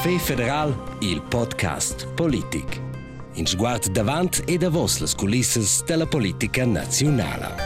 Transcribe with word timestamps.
Caffè 0.00 0.16
Federal, 0.18 0.96
il 1.00 1.20
podcast 1.22 2.06
Politic. 2.14 2.80
In 3.32 3.46
sguard 3.46 3.90
davant 3.90 4.44
e 4.46 4.56
da 4.56 4.68
vos 4.68 5.00
las 5.00 5.12
culisses 5.12 5.82
della 5.82 6.06
politica 6.06 6.64
nazionale. 6.64 7.56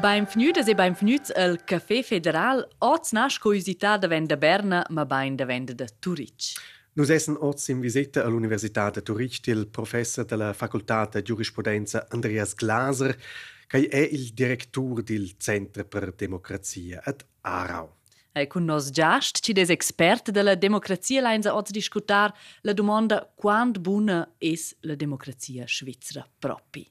Benvenutas 0.00 0.68
e 0.68 0.74
benvenuts 0.74 1.32
al 1.34 1.64
Café 1.64 2.04
Federal. 2.04 2.64
Oz 2.78 3.10
nasce 3.10 3.40
curiosità 3.40 3.96
da 3.96 4.06
venda 4.06 4.36
Berna, 4.36 4.86
ma 4.90 5.04
ben 5.04 5.34
da 5.34 5.44
venda 5.44 5.72
da 5.72 5.86
Turic. 5.98 6.52
Nus 6.92 7.10
essen 7.10 7.36
oz 7.40 7.66
in 7.66 7.80
visita 7.80 8.22
all'Università 8.22 8.90
de 8.90 9.02
Turic 9.02 9.48
il 9.48 9.66
professor 9.66 10.24
della 10.24 10.52
Facoltà 10.52 11.08
de 11.10 11.20
Giurisprudenza 11.20 12.06
Andreas 12.10 12.54
Glaser, 12.54 13.18
che 13.66 13.88
è 13.88 13.98
il 13.98 14.32
direttore 14.32 15.02
del 15.02 15.34
Centro 15.38 15.84
per 15.84 16.12
Democrazia 16.12 17.00
ad 17.02 17.24
Aarau. 17.40 18.02
E 18.36 18.48
con 18.48 18.64
nos 18.64 18.90
giast, 18.90 19.38
ci 19.42 19.52
des 19.52 19.68
expert 19.68 20.32
della 20.32 20.56
democrazia 20.56 21.20
leinza 21.20 21.54
oz 21.54 21.70
discutar 21.70 22.34
la 22.62 22.72
domanda 22.72 23.32
quant 23.36 23.78
buna 23.78 24.34
es 24.38 24.74
la 24.80 24.96
democrazia 24.96 25.68
svizzera 25.68 26.26
propi. 26.40 26.84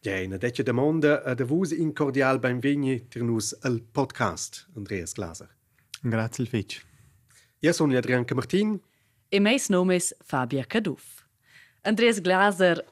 Ja, 0.00 0.16
in 0.16 0.36
detta 0.36 0.62
domanda 0.64 1.22
ad 1.22 1.40
avus 1.40 1.70
in 1.70 1.92
cordial 1.92 2.40
benvegni 2.40 3.06
ter 3.06 3.22
nus 3.22 3.56
al 3.60 3.80
podcast 3.80 4.66
Andreas 4.74 5.12
Glaser. 5.12 5.48
Grazie 6.02 6.42
il 6.42 6.50
fitch. 6.50 6.82
Io 7.60 7.72
sono 7.72 7.96
Adrian 7.96 8.24
Martin. 8.34 8.80
E 9.28 9.38
meis 9.38 9.68
nomes 9.68 10.16
Fabia 10.24 10.64
Caduff. 10.64 11.24
Andreas 11.82 12.20
Glaser, 12.20 12.84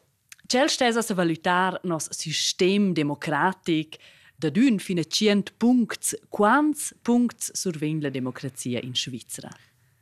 cel 0.46 0.68
stes 0.68 0.96
a 0.96 1.14
valutar 1.14 1.80
nos 1.82 2.06
system 2.10 2.92
democratic 2.92 3.96
da 3.96 4.15
dün 4.40 4.78
fina 4.78 5.02
cient 5.02 5.52
puncts, 5.58 6.14
quants 6.30 6.94
puncts 7.02 7.52
survegn 7.54 8.02
la 8.02 8.10
democrazia 8.10 8.80
in 8.82 8.94
Svizzera? 8.94 9.50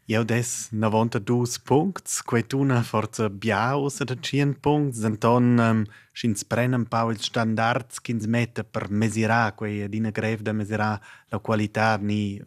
Io 0.07 0.23
des 0.23 0.69
92 0.71 1.59
punts, 1.65 2.23
quetuna 2.23 2.83
forza 2.83 3.31
biaus 3.31 4.03
da 4.05 4.15
100 4.15 4.59
punts, 4.61 5.01
denton 5.01 5.57
um, 5.59 5.85
schins 6.13 6.45
brennen 6.45 6.85
pau 6.85 7.11
il 7.11 7.21
standards 7.21 8.03
kins 8.03 8.27
mette 8.27 8.65
per 8.65 8.91
mesurare 8.91 9.55
quei 9.55 9.89
dina 9.89 10.11
greve 10.11 10.43
da 10.43 10.53
mesurare 10.53 11.01
la 11.29 11.39
qualità 11.39 11.97
ni 11.97 12.43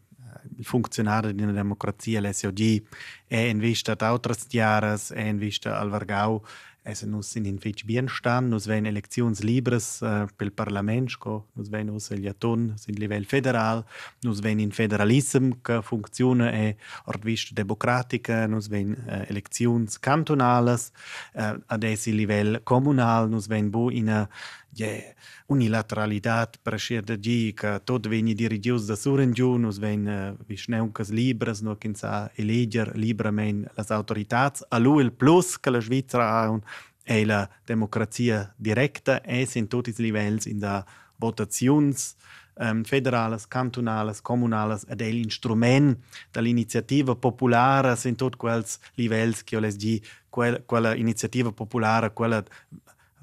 il 0.57 0.65
funzionare 0.65 1.33
di 1.33 1.43
una 1.43 1.51
democrazia 1.51 2.21
l'SOG 2.21 2.83
è 3.27 3.37
in 3.37 3.59
vista 3.59 3.95
d'autres 3.95 4.47
tiaras 4.47 5.11
è 5.11 5.21
in 5.21 5.37
vista 5.37 5.79
al 5.79 5.89
Vargau 5.89 6.43
es 6.87 7.03
nus 7.03 7.27
sin 7.31 7.45
in 7.45 7.59
fetch 7.59 7.83
bien 7.85 8.07
stand 8.07 8.49
nus 8.49 8.65
ven 8.65 8.85
elections 8.85 9.41
libres 9.43 9.99
uh, 10.01 10.25
pel 10.37 10.51
parlament 10.51 11.11
sco 11.11 11.47
nus 11.53 11.69
ven 11.69 11.89
us 11.89 12.09
el 12.15 12.21
jaton 12.23 12.73
sin 12.79 12.95
livell 12.95 13.25
federal 13.25 13.83
nus 14.23 14.39
ven 14.39 14.59
in 14.59 14.71
federalism 14.71 15.51
che 15.61 15.81
funziona 15.81 16.51
e 16.51 16.77
ord 17.05 17.23
vista 17.23 17.53
democratica 17.53 18.47
nus 18.47 18.67
ven 18.67 18.95
uh, 19.05 19.23
elections 19.27 19.99
cantonales 19.99 20.91
uh, 21.33 21.57
ad 21.65 21.83
esi 21.83 22.15
livell 22.15 22.61
comunal 22.63 23.27
nus 23.29 23.47
ven 23.47 23.69
bu 23.69 23.89
in 23.89 24.09
a 24.09 24.27
yeah, 24.75 25.13
unilateralitat 25.47 26.59
prescher 26.61 27.03
de 27.03 27.19
gi 27.19 27.53
che 27.53 27.81
tot 27.83 28.07
veni 28.07 28.33
dirigius 28.33 28.85
da 28.85 28.95
suren 28.95 29.31
giu 29.31 29.57
nus 29.57 29.77
ven 29.77 30.07
uh, 30.07 30.45
visneuncas 30.47 31.09
libres 31.09 31.61
no 31.61 31.75
kin 31.75 31.95
sa 31.95 32.29
eleger 32.35 32.91
librement 32.95 33.67
las 33.75 33.91
autoritats. 33.91 34.63
A 34.69 34.77
lu 34.77 34.99
il 34.99 35.11
plus 35.11 35.59
che 35.59 35.69
la 35.69 35.79
Svizzera 35.79 36.29
ha 36.29 36.49
un 36.49 36.61
e 37.09 37.23
la 37.25 37.49
democrazia 37.65 38.53
directa 38.57 39.23
es 39.23 39.55
in 39.55 39.67
tutti 39.67 39.91
i 39.91 39.93
livells 39.97 40.45
in 40.45 40.59
da 40.59 40.85
votazions 41.15 42.15
um, 42.55 42.83
federales, 42.83 43.47
cantonales, 43.47 44.21
comunales 44.21 44.83
ed 44.89 45.01
è 45.01 45.09
l'instrument 45.09 45.97
dall'iniziativa 46.31 47.15
popolare 47.15 47.95
in 48.03 48.15
tutti 48.15 48.37
quels 48.37 48.77
livells 48.95 49.43
che 49.43 49.55
io 49.55 49.61
les 49.61 49.77
di 49.77 50.03
quella, 50.29 50.61
quella 50.65 50.95
iniziativa 50.95 51.51
popolare 51.51 52.11
quella 52.11 52.43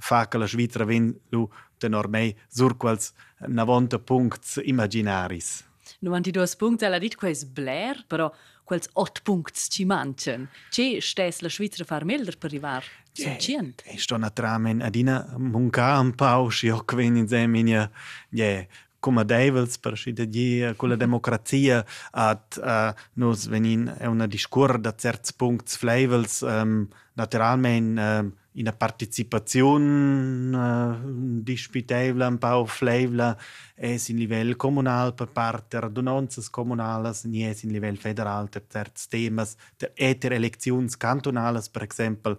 fa 0.05 0.29
che 0.29 0.37
la 0.37 0.47
Svizzera 0.47 0.85
ven 0.85 1.15
lu 1.31 1.49
tenormei 1.79 2.37
sur 2.49 2.77
quels 2.77 3.13
90 3.41 3.99
punts 3.99 4.61
imaginaris. 4.63 5.65
92 6.01 6.57
punti 6.59 6.85
alla 6.85 6.99
dit 6.99 7.15
quais 7.15 7.45
bler, 7.45 8.05
però 8.07 8.31
quels 8.65 8.89
8 8.93 9.23
punts 9.23 9.69
ci 9.71 9.85
manchan. 9.85 10.49
Che 10.71 11.01
stes 11.01 11.41
la 11.41 11.49
Svizzera 11.49 11.85
far 11.85 12.05
melder 12.05 12.37
per 12.37 12.51
arrivar 12.51 12.85
zum 13.13 13.39
cient? 13.39 13.83
E 13.87 13.99
sto 13.99 14.17
natramen 14.17 14.83
adina 14.83 15.35
munca 15.39 15.99
un 15.99 16.15
pau 16.15 16.51
schiok 16.51 16.95
ven 16.95 17.17
in 17.17 17.29
seminia, 17.29 17.91
yeah, 18.31 18.67
come 19.01 19.25
devils 19.25 19.79
per 19.79 19.97
scida 19.97 20.25
di 20.25 20.73
con 20.77 20.89
la 20.89 20.97
democrazia 20.97 21.85
at 22.11 22.61
uh, 22.63 22.93
nos 23.15 23.47
venin 23.47 23.95
è 23.99 24.07
una 24.07 24.27
discur 24.27 24.79
da 24.79 24.95
certs 24.95 25.33
punts 25.33 25.77
flavels 25.77 26.41
um, 26.41 26.89
naturalment 27.13 27.99
um, 27.99 28.33
in 28.57 28.69
a 28.69 28.73
participazione 28.73 30.57
uh, 30.57 31.43
disputevla 31.43 32.29
un 32.29 32.39
po' 32.39 32.65
flevla 32.67 33.37
es 33.75 34.09
in 34.09 34.19
livello 34.19 34.55
comunal 34.57 35.15
per 35.15 35.29
parte 35.29 35.81
radunanzas 35.81 36.51
comunales 36.51 37.25
ni 37.25 37.45
es 37.45 37.63
in 37.63 37.73
livello 37.73 37.97
federal 37.97 38.49
per 38.49 38.65
certs 38.69 39.09
temas 39.09 39.57
ter 39.77 39.93
eter 39.95 40.33
elections 40.33 40.97
cantonales 40.97 41.69
per 41.69 41.83
exempel 41.83 42.39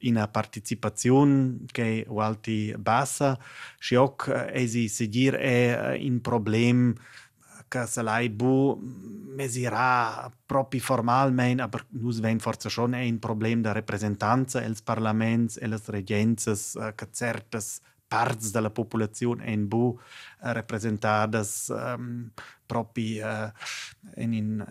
in 0.00 0.18
a 0.18 0.28
participazione 0.28 1.64
che 1.72 2.04
o 2.06 2.20
alti 2.20 2.74
bassa 2.78 3.38
sciocc 3.78 4.50
esi 4.52 4.88
seguir 4.88 5.34
è 5.34 5.98
problem 6.20 6.94
che 7.68 7.86
se 7.86 8.02
lei 8.02 8.28
bu 8.30 8.78
mesirà 9.36 10.30
proprio 10.46 10.80
formalmente, 10.80 11.62
aber 11.62 11.86
nus 11.90 12.20
ven 12.20 12.38
forza 12.38 12.68
schon 12.68 12.94
ein 12.94 13.18
Problem 13.18 13.62
der 13.62 13.74
Repräsentanza 13.74 14.62
els 14.62 14.82
parlaments 14.82 15.56
e 15.56 15.66
les 15.66 15.88
regences 15.88 16.78
che 16.94 17.08
certes 17.10 17.80
parts 18.08 18.50
della 18.50 18.70
popolazione 18.70 19.44
en 19.46 19.66
bu 19.68 19.98
representadas 20.38 21.68
um, 21.68 22.30
propi 22.66 23.20
uh, 23.22 23.50
in 24.16 24.32
ehm, 24.32 24.32
in 24.32 24.64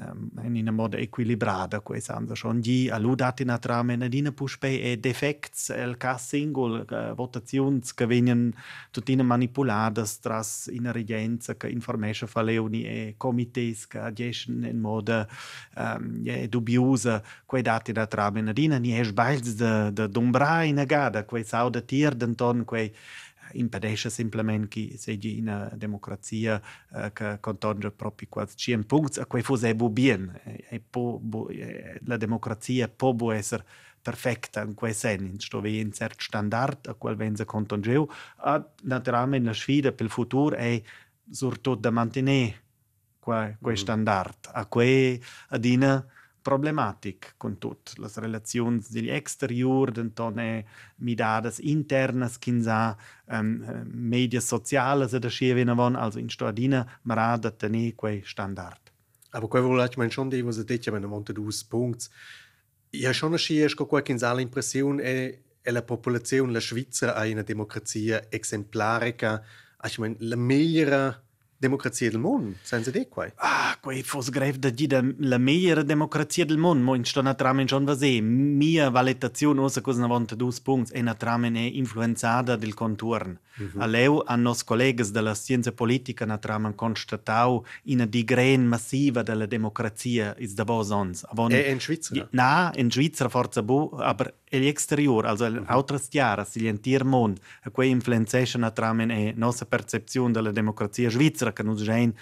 um, 0.43 0.45
in 0.45 0.55
in 0.55 0.73
modo 0.73 0.97
equilibrada 0.97 1.79
quei 1.79 2.01
sanno 2.01 2.35
schon 2.35 2.59
di 2.59 2.89
aludat 2.89 3.39
in 3.39 3.49
atrame 3.49 3.95
nadina 3.95 4.31
puspe 4.31 4.81
e 4.81 4.99
defects 4.99 5.69
el 5.69 5.95
cas 5.97 6.27
singol 6.27 6.85
uh, 6.89 7.15
votations 7.15 7.93
che 7.93 8.05
venien 8.05 8.53
tutine 8.91 9.23
manipuladas 9.23 10.19
tras 10.19 10.67
in 10.71 10.91
regenza 10.91 11.55
che 11.55 11.73
fa 11.79 11.93
faleuni 12.27 12.83
e 12.83 13.13
comites 13.17 13.87
che 13.87 13.99
ageschen 13.99 14.63
in 14.63 14.79
modo 14.79 15.25
um, 15.77 15.83
ehm, 15.83 16.21
e 16.25 16.47
dubiosa 16.49 17.23
quei 17.45 17.61
dati 17.61 17.91
da 17.91 18.07
trame. 18.07 18.41
Nadina 18.41 18.77
ni 18.77 18.97
es 18.99 19.11
bails 19.13 19.55
de 19.55 19.91
de 19.93 20.09
dombra 20.09 20.63
in 20.63 20.79
agada 20.79 21.23
quei 21.23 21.43
sauda 21.43 21.81
tier 21.81 22.13
denton 22.15 22.65
quei 22.65 22.91
impedisce 23.59 24.09
simplement 24.09 24.67
che 24.67 24.95
segi 24.97 25.37
in 25.37 25.47
una 25.47 25.71
democrazia 25.75 26.61
uh, 26.91 27.11
che 27.11 27.37
contonge 27.39 27.91
proprio 27.91 28.27
quasi 28.29 28.55
100 28.55 28.85
punti 28.85 29.19
a 29.19 29.25
cui 29.25 29.41
fosse 29.41 29.73
bien 29.75 30.39
e, 30.43 30.65
e 30.69 30.79
po, 30.79 31.19
bu, 31.21 31.47
e, 31.49 31.99
la 32.05 32.17
democrazia 32.17 32.87
può 32.87 33.31
essere 33.31 33.65
perfetta 34.01 34.61
in 34.61 34.75
quel 34.75 34.93
senso, 34.93 35.39
sto 35.39 35.61
vi 35.61 35.81
un 35.81 35.91
certo 35.91 36.21
standard 36.21 36.87
a 36.87 36.93
quel 36.93 37.15
venza 37.15 37.43
contongeu 37.43 38.07
a 38.37 38.63
naturalmente 38.83 39.47
la 39.47 39.53
sfida 39.53 39.91
per 39.91 40.05
il 40.05 40.11
futuro 40.11 40.55
è 40.55 40.81
soprattutto 41.29 41.75
da 41.75 41.89
mantenere 41.89 42.63
quel, 43.25 43.57
quel 43.59 43.73
mm. 43.73 43.77
standard. 43.77 44.35
A 44.51 44.65
cui 44.67 45.21
adina 45.49 46.05
problematic 46.45 47.33
con 47.37 47.57
tut. 47.57 47.97
Las 47.97 48.17
relazions 48.17 48.91
degli 48.91 49.09
exterior 49.09 49.89
denton 49.91 50.37
è 50.37 50.63
midadas 50.97 51.57
internas 51.57 52.37
kinsa 52.37 52.95
um, 53.25 53.83
media 53.91 54.39
sociales 54.39 55.17
da 55.17 55.29
schievena 55.29 55.73
von 55.73 55.95
also 55.95 56.19
in 56.19 56.29
stadina 56.29 56.85
marada 57.01 57.49
tene 57.49 57.95
quei 57.95 58.21
standard. 58.23 58.91
Aber 59.31 59.49
quei 59.49 59.63
volat 59.63 59.97
man 59.97 60.11
schon 60.11 60.29
di 60.29 60.43
was 60.43 60.63
detja 60.63 60.91
wenn 60.91 61.05
monte 61.05 61.33
dus 61.33 61.63
punts. 61.63 62.11
Ja 62.91 63.11
schon 63.11 63.33
a 63.33 63.37
schiesco 63.37 63.87
quei 63.87 64.03
kinsa 64.03 64.31
l'impressione 64.33 65.01
è 65.01 65.39
è 65.65 65.71
la 65.71 65.81
popolazione 65.81 66.51
la 66.51 66.59
Svizzera 66.59 67.15
ha 67.15 67.25
una 67.25 67.41
democrazia 67.41 68.27
exemplarica. 68.29 69.43
Ich 69.83 69.97
meine 69.97 70.15
la 70.19 70.35
migliore 70.35 71.24
democrazia 71.67 72.09
del 72.09 72.19
mondo, 72.19 72.55
senza 72.61 72.91
di 72.91 73.07
qua. 73.07 73.31
Ah, 73.35 73.77
quei 73.81 74.03
fos 74.03 74.29
grev 74.29 74.55
da 74.57 74.69
di 74.69 74.87
la 75.19 75.37
migliore 75.37 75.83
democrazia 75.83 76.45
del 76.45 76.57
mondo, 76.57 76.83
mo 76.83 76.95
in 76.95 77.03
sto 77.03 77.21
natramen 77.21 77.67
schon 77.67 77.85
vase. 77.85 78.21
Mia 78.21 78.89
valutazione 78.89 79.59
osa 79.61 79.81
cosa 79.81 79.99
na 79.99 80.07
vonta 80.07 80.35
dus 80.35 80.59
punts 80.59 80.91
e 80.91 81.01
natramen 81.01 81.55
è 81.55 81.67
influenzada 81.73 82.55
del 82.55 82.73
contorn. 82.73 83.37
Mm 83.57 83.67
-hmm. 83.67 83.81
Aleu 83.81 84.21
a 84.25 84.35
nos 84.35 84.63
collegas 84.63 85.11
della 85.11 85.33
scienza 85.33 85.71
politica 85.71 86.25
natramen 86.25 86.75
constatau 86.75 87.65
in 87.83 88.05
di 88.09 88.23
gren 88.23 88.65
massiva 88.65 89.23
della 89.23 89.45
democrazia 89.45 90.35
is 90.37 90.53
da 90.53 90.63
vos 90.63 90.89
ons. 90.89 91.23
Avon, 91.23 91.51
e 91.51 91.71
in 91.71 91.79
Svizzera? 91.79 92.27
Na, 92.31 92.71
in 92.75 92.91
Svizzera 92.91 93.29
forza 93.29 93.61
bu, 93.61 93.89
aber 93.97 94.33
l'exterior, 94.49 95.25
also 95.25 95.49
mm 95.49 95.55
-hmm. 95.55 95.67
altres 95.67 96.07
tiaras, 96.07 96.55
il 96.55 96.67
entier 96.67 97.03
mond, 97.03 97.39
a 97.63 97.69
quei 97.69 97.89
influenzation 97.89 98.61
natramen 98.61 99.09
è 99.09 99.33
nostra 99.35 99.65
percezione 99.65 100.31
della 100.31 100.51
democrazia 100.51 101.09
svizzera 101.09 101.53
che 101.55 101.63
nus 101.63 101.81
gen 101.87 102.13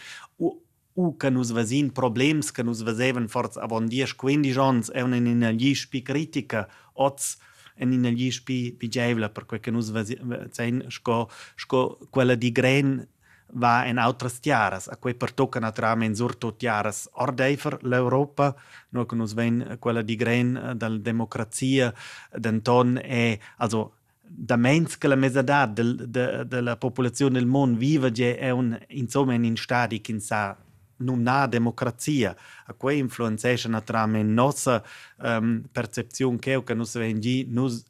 u 0.94 1.18
che 1.18 1.30
nus 1.30 1.50
vasin 1.52 1.92
problems 1.92 2.52
che 2.52 2.64
nus 2.64 2.84
vasevan 2.86 3.28
forz 3.28 3.58
avon 3.58 3.88
10-15 3.90 4.60
ans 4.60 4.92
è 4.92 5.02
una 5.02 5.16
in 5.16 5.42
gli 5.58 5.74
spi 5.74 6.02
critica 6.02 6.68
oz 6.94 7.38
en 7.76 7.92
in 7.92 8.06
gli 8.14 8.30
spi 8.30 8.74
pigevla 8.78 9.30
per 9.30 9.46
quel 9.46 9.60
che 9.60 9.72
nus 9.72 9.90
vasin 9.90 10.86
sco 10.90 11.30
sco 11.56 11.98
quella 12.10 12.36
di 12.36 12.52
gren 12.52 13.08
va 13.54 13.86
in 13.86 13.98
altres 13.98 14.40
tiaras, 14.40 14.88
a 14.88 14.98
quei 14.98 15.16
pertocca 15.16 15.60
naturalmente 15.60 16.18
surto 16.18 16.56
tiaras 16.56 17.10
ordeifer 17.14 17.78
l'Europa, 17.84 18.56
no 18.90 19.06
che 19.06 19.16
nus 19.16 19.34
ven 19.34 19.78
quella 19.80 20.02
di 20.02 20.16
gren 20.16 20.74
della 20.76 20.98
democrazia, 20.98 21.94
d'anton 22.32 23.00
è, 23.04 23.38
also 23.58 23.98
da 24.26 24.56
mens 24.56 24.98
che 24.98 25.08
la 25.08 25.66
del, 25.66 26.10
de, 26.10 26.48
della 26.48 26.78
popolazione 26.78 27.38
del 27.38 27.46
mondo 27.46 27.78
vive 27.78 28.12
è 28.12 28.50
un, 28.50 28.78
insomma 28.90 29.34
in 29.34 29.56
stadi 29.56 30.02
che 30.02 30.20
sa 30.20 30.58
non 30.98 31.28
ha 31.28 31.48
democrazia. 31.48 32.36
A 32.66 32.74
quei 32.74 33.00
influenzesce 33.00 33.68
naturalmente 33.68 34.32
nostra 34.32 34.84
um, 35.18 35.64
percezione 35.72 36.40
che 36.40 36.64
che 36.64 36.74
nus 36.74 36.98
ven 36.98 37.20
di 37.20 37.46
nus 37.50 37.84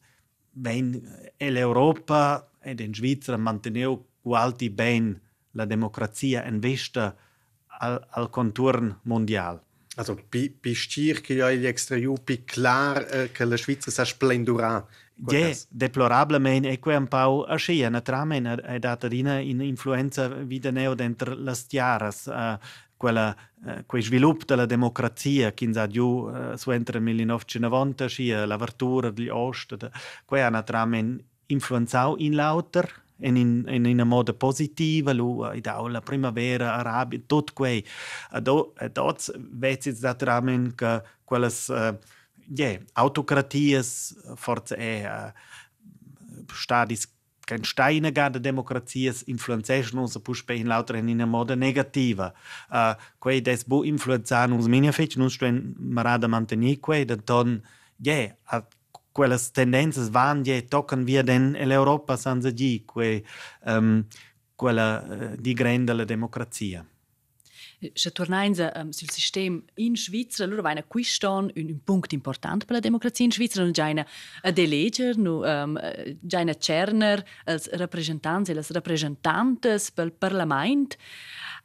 ven 0.52 1.32
l'Europa 1.38 2.50
ed 2.62 2.80
in 2.80 2.94
Svizzera 2.94 3.38
manteneu 3.38 4.06
qualti 4.22 4.70
ben 4.70 5.20
la 5.52 5.66
democrazia 5.66 6.46
investa 6.48 7.16
al, 7.80 8.06
al 8.10 8.30
contorno 8.30 9.00
mondiale. 9.04 9.62
Also, 9.96 10.18
bist 10.60 11.00
du 11.00 11.22
che 11.22 11.36
gli 11.36 11.68
extraiupi 11.68 12.44
klar 12.46 13.08
eh, 13.12 13.32
che 13.32 13.46
la 13.46 13.58
Svizzera 13.58 13.92
sa 13.92 14.06
splendurà 15.16 15.48
Ja, 15.48 15.56
deplorablemente 15.70 16.80
è 16.80 16.96
un 16.96 17.08
po' 17.08 17.44
ascia, 17.44 17.90
naturalmente 17.90 18.62
è 18.62 18.80
data 18.80 19.08
in 19.08 19.62
influenza 19.62 20.28
vida 20.28 20.72
neo 20.72 20.96
dentro 20.96 21.34
le 21.36 21.54
tiaras, 21.68 22.26
uh, 22.26 22.58
quella, 22.98 23.36
uh, 23.64 23.86
quel 23.86 24.04
sviluppo 24.04 24.46
della 24.46 24.66
democrazia 24.66 25.54
che 25.54 25.70
ha 25.76 25.88
giù 25.88 26.28
uh, 26.28 26.56
su 26.56 26.72
entro 26.72 26.98
il 26.98 27.04
1990, 27.04 28.46
l'apertura 28.46 29.12
degli 29.12 29.30
osti, 29.30 29.78
que 30.26 30.42
ha 30.42 30.50
naturalmente 30.50 31.26
influenzato 31.48 32.16
in 32.18 32.36
lauter 32.36 33.02
in, 33.18 33.38
in, 33.38 33.66
in 33.68 33.86
una 33.86 34.04
moda 34.04 34.34
positiva, 34.34 35.14
lu, 35.14 35.42
la 35.42 36.02
primavera 36.02 36.76
arabia, 36.76 37.22
tutto 37.26 37.54
quei. 37.54 37.86
Ad, 38.32 38.48
ad 38.48 38.98
oggi 38.98 39.32
vedi 39.38 39.96
naturalmente 40.02 40.76
che 40.76 41.04
quelle 41.24 41.48
uh, 41.68 41.98
je 42.48 42.80
autokratias 42.94 44.12
eh, 44.12 44.36
forza 44.36 44.76
e 44.76 45.04
uh, 45.06 45.32
stadis 46.54 47.08
kein 47.46 47.64
Steine 47.64 48.12
gar 48.12 48.32
der 48.32 48.42
Demokratie 48.42 49.12
influenzation 49.26 50.00
uns 50.00 50.18
push 50.20 50.44
in 50.50 50.68
lauter 50.68 50.96
in 50.96 51.10
eine 51.10 51.26
Mode 51.26 51.56
negativa. 51.56 52.34
Eh, 52.72 52.76
uh, 52.76 52.96
quei 53.20 53.42
des 53.42 53.64
bu 53.66 53.84
influenzan 53.84 54.52
uns 54.52 54.68
minia 54.68 54.92
fech 54.92 55.18
nun 55.18 55.30
stuen 55.30 55.76
marada 55.78 56.28
manteni 56.28 56.80
quei 56.80 57.06
da 57.06 57.18
ton 57.18 57.62
je 57.98 58.32
a 58.46 58.62
quelles 59.14 59.52
tendenze 59.52 60.12
van 60.12 60.44
je 60.44 60.68
tocken 60.68 61.06
wir 61.06 61.24
den 61.24 61.56
l'Europa 61.68 62.18
sans 62.18 62.46
ehm, 62.46 62.48
eh, 62.48 62.54
di 62.54 62.84
quei 62.86 63.24
um, 63.66 64.06
quella 64.56 65.04
uh, 65.04 65.36
di 65.38 65.54
grande 65.54 65.94
la 65.94 66.06
democrazia. 66.06 66.86
Se 67.94 68.12
tornains 68.12 68.60
um, 68.60 68.90
sul 68.92 69.10
sistema 69.10 69.62
in 69.76 69.96
Svizzera, 69.96 70.48
allora 70.48 70.62
vai 70.62 70.84
qui 70.88 71.04
un, 71.38 71.52
un 71.54 71.84
punto 71.84 72.16
importante 72.16 72.66
per 72.66 72.76
la 72.76 72.82
democrazia 72.82 73.26
in 73.26 73.32
Svizzera, 73.32 73.64
non 73.64 73.74
c'è 73.74 74.06
a 74.42 74.52
deleger, 74.52 75.18
no, 75.18 75.40
um, 75.40 75.80
c'è 76.26 76.42
una 76.42 76.56
Cerner, 76.56 77.24
als 77.46 77.70
rappresentanti 77.72 78.52
e 78.52 78.54
le 78.54 78.64
rappresentantes 78.70 79.92
per 79.92 80.32
il. 80.32 80.98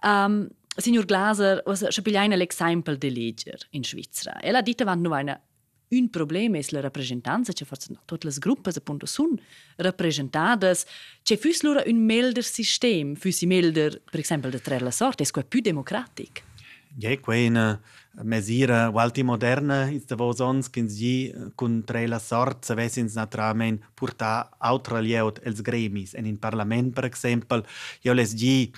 Um, 0.02 0.48
Signor 0.76 1.06
Glaser, 1.06 1.62
was 1.66 1.82
ein 1.82 2.40
Exempel 2.40 2.96
deleger 2.96 3.58
in 3.70 3.82
Svizzera. 3.82 4.40
Ella 4.40 4.62
dite 4.62 4.84
van 4.84 5.00
nu 5.00 5.10
eine 5.12 5.47
un 5.90 6.08
problem 6.10 6.54
es 6.56 6.70
la 6.70 6.80
rappresentanza, 6.80 7.52
che 7.52 7.64
forse 7.64 7.92
no, 7.92 8.02
tutte 8.04 8.26
le 8.26 8.34
gruppe 8.38 8.70
appunto 8.74 9.06
sono 9.06 9.36
rappresentate, 9.76 10.76
c'è 11.22 11.36
fus 11.36 11.62
loro 11.62 11.82
un 11.86 12.04
melder 12.04 12.44
sistema, 12.44 13.14
fus 13.14 13.42
melder, 13.42 14.00
per 14.00 14.20
esempio, 14.20 14.50
da 14.50 14.58
tre 14.58 14.78
la 14.80 14.90
sorte, 14.90 15.24
è 15.24 15.44
più 15.44 15.60
democratico. 15.60 16.46
Ja, 16.96 17.16
quella 17.20 17.80
misura 18.22 18.90
qualche 18.90 19.22
moderna 19.22 19.86
è 19.88 20.00
da 20.04 20.16
vos 20.16 20.40
ons 20.40 20.68
che 20.70 20.88
si 20.88 21.32
con 21.54 21.84
tre 21.84 22.06
la 22.06 22.18
sorte 22.18 22.66
se 22.66 22.72
avessimo 22.72 23.08
naturalmente 23.12 23.86
portare 23.94 24.48
altra 24.58 24.98
liut 24.98 25.38
els 25.44 25.60
gremis 25.60 26.14
en 26.14 26.26
in 26.26 26.38
parlament 26.38 26.92
per 26.92 27.04
esempio 27.04 27.62
io 28.02 28.12
les 28.12 28.34
gi 28.34 28.72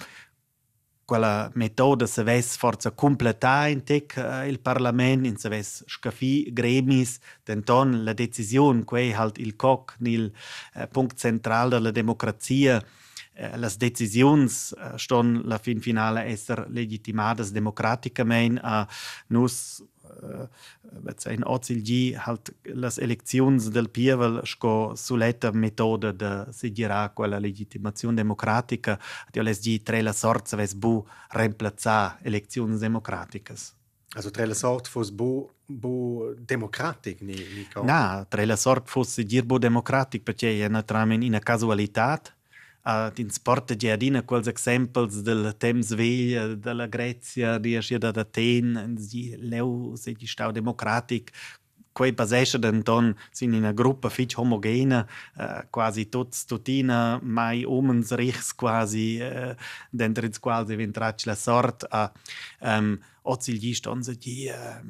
quella 1.10 1.50
metoda 1.54 2.06
se 2.06 2.22
ves 2.22 2.56
forza 2.56 2.92
completà 2.92 3.66
in 3.66 3.82
tec 3.82 4.14
uh, 4.16 4.46
il 4.46 4.60
parlament 4.60 5.26
in 5.26 5.36
se 5.36 5.48
ves 5.48 5.82
scafi 5.84 6.52
gremis 6.52 7.18
denton 7.42 8.04
la 8.04 8.12
decisione 8.12 8.84
quei 8.84 9.12
halt 9.12 9.38
il 9.38 9.56
coc 9.56 9.96
nil 9.98 10.32
uh, 10.74 10.86
punct 10.88 11.18
central 11.18 11.70
della 11.70 11.90
democrazia 11.90 12.76
uh, 12.76 13.56
las 13.56 13.76
decisions 13.76 14.72
ston 14.94 15.42
la 15.46 15.58
fin 15.58 15.80
finale 15.80 16.26
esser 16.26 16.66
legitimadas 16.68 17.50
democraticamente 17.50 18.60
a 18.62 18.86
nus 19.26 19.82
äh, 21.26 21.32
in 21.34 21.44
Ozilgi 21.44 22.14
halt 22.16 22.54
las 22.62 22.98
eleczions 22.98 23.68
del 23.68 23.90
Pievel 23.90 24.40
sco 24.44 24.94
suletta 24.94 25.50
metoda 25.52 26.12
de 26.12 26.46
seguirà 26.50 27.10
quella 27.10 27.38
legitimazione 27.38 28.14
democratica 28.14 28.98
di 29.30 29.42
lesgi 29.42 29.82
tre 29.82 30.02
la 30.02 30.12
sorza 30.12 30.56
ves 30.56 30.74
bu 30.74 31.06
reemplaza 31.28 32.18
eleczions 32.22 32.78
democraticas. 32.78 33.74
Also 34.14 34.30
tre 34.30 34.44
la 34.44 34.54
sort 34.54 34.88
fos 34.88 35.10
bu 35.10 35.48
bu 35.66 36.34
democratic 36.36 37.20
ni 37.20 37.34
ni 37.34 37.68
Na, 37.84 38.26
tre 38.28 38.44
la 38.44 38.56
sort 38.56 38.88
fos 38.88 39.20
dir 39.20 39.44
bu 39.44 39.58
democratic 39.58 40.22
perché 40.22 40.64
è 40.64 40.68
naturalmente 40.68 41.26
una 41.26 41.38
casualitat 41.38 42.34
Uh, 42.82 43.10
in 43.16 43.28
sport 43.28 43.76
giardina 43.76 44.22
quels 44.22 44.46
exemples 44.46 45.20
del 45.20 45.54
temps 45.58 45.92
veglia 45.94 46.54
della 46.54 46.86
Grecia 46.86 47.58
riesce 47.58 47.98
da 47.98 48.08
Aten 48.08 48.96
leu 49.36 49.94
se 49.96 50.12
di 50.12 50.26
stau 50.26 50.50
democratic 50.50 51.30
quei 51.92 52.12
basesce 52.12 52.58
denton 52.58 53.14
sin 53.30 53.52
in 53.52 53.58
una 53.58 53.72
gruppa 53.72 54.08
fitch 54.08 54.36
homogena 54.38 55.06
uh, 55.36 55.66
quasi 55.68 56.08
tuts 56.08 56.46
tutina 56.46 57.18
mai 57.22 57.64
omens 57.64 58.12
richts 58.12 58.54
quasi 58.54 59.18
uh, 59.20 59.54
dentro 59.90 60.24
ins 60.24 60.38
quals 60.38 60.70
eventrac 60.70 61.26
la 61.26 61.34
sort 61.34 61.84
a 61.88 62.10
um, 62.60 62.98
ozil 63.22 63.56
gli 63.56 63.74
stonze 63.74 64.16
di 64.16 64.48
uh, 64.48 64.80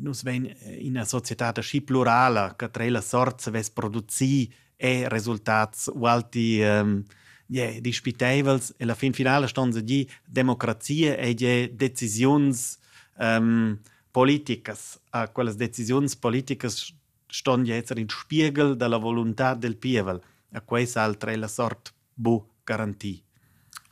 nus 0.00 0.22
ven 0.22 0.44
in 0.78 0.90
una 0.90 1.04
società 1.04 1.52
schi 1.62 1.80
plurala 1.82 2.54
che 2.56 2.70
tre 2.70 2.90
la 2.90 3.00
sort 3.00 3.40
se 3.40 3.70
produzi 3.72 4.52
e 4.80 5.08
resultats 5.08 5.90
ualti 5.92 6.60
um, 6.62 7.02
yeah, 7.48 7.80
disputevels 7.80 8.74
e 8.76 8.84
la 8.84 8.94
fin 8.94 9.12
finale 9.12 9.48
stanza 9.48 9.80
di 9.80 10.08
democrazia 10.24 11.16
e 11.16 11.34
di 11.34 11.74
decisions 11.74 12.78
um, 13.18 13.76
politicas. 14.10 14.98
A 15.10 15.28
quelle 15.28 15.54
decisioni 15.54 16.08
politicas 16.18 16.94
stanno 17.26 17.64
jetzt 17.64 17.96
in 17.96 18.08
spiegel 18.08 18.76
della 18.76 18.98
volontà 18.98 19.54
del 19.54 19.76
pievel. 19.76 20.20
A 20.52 20.60
questa 20.60 21.02
altra 21.02 21.32
è 21.32 21.36
la 21.36 21.48
sorte 21.48 21.90
bu 22.14 22.46
garantie. 22.64 23.22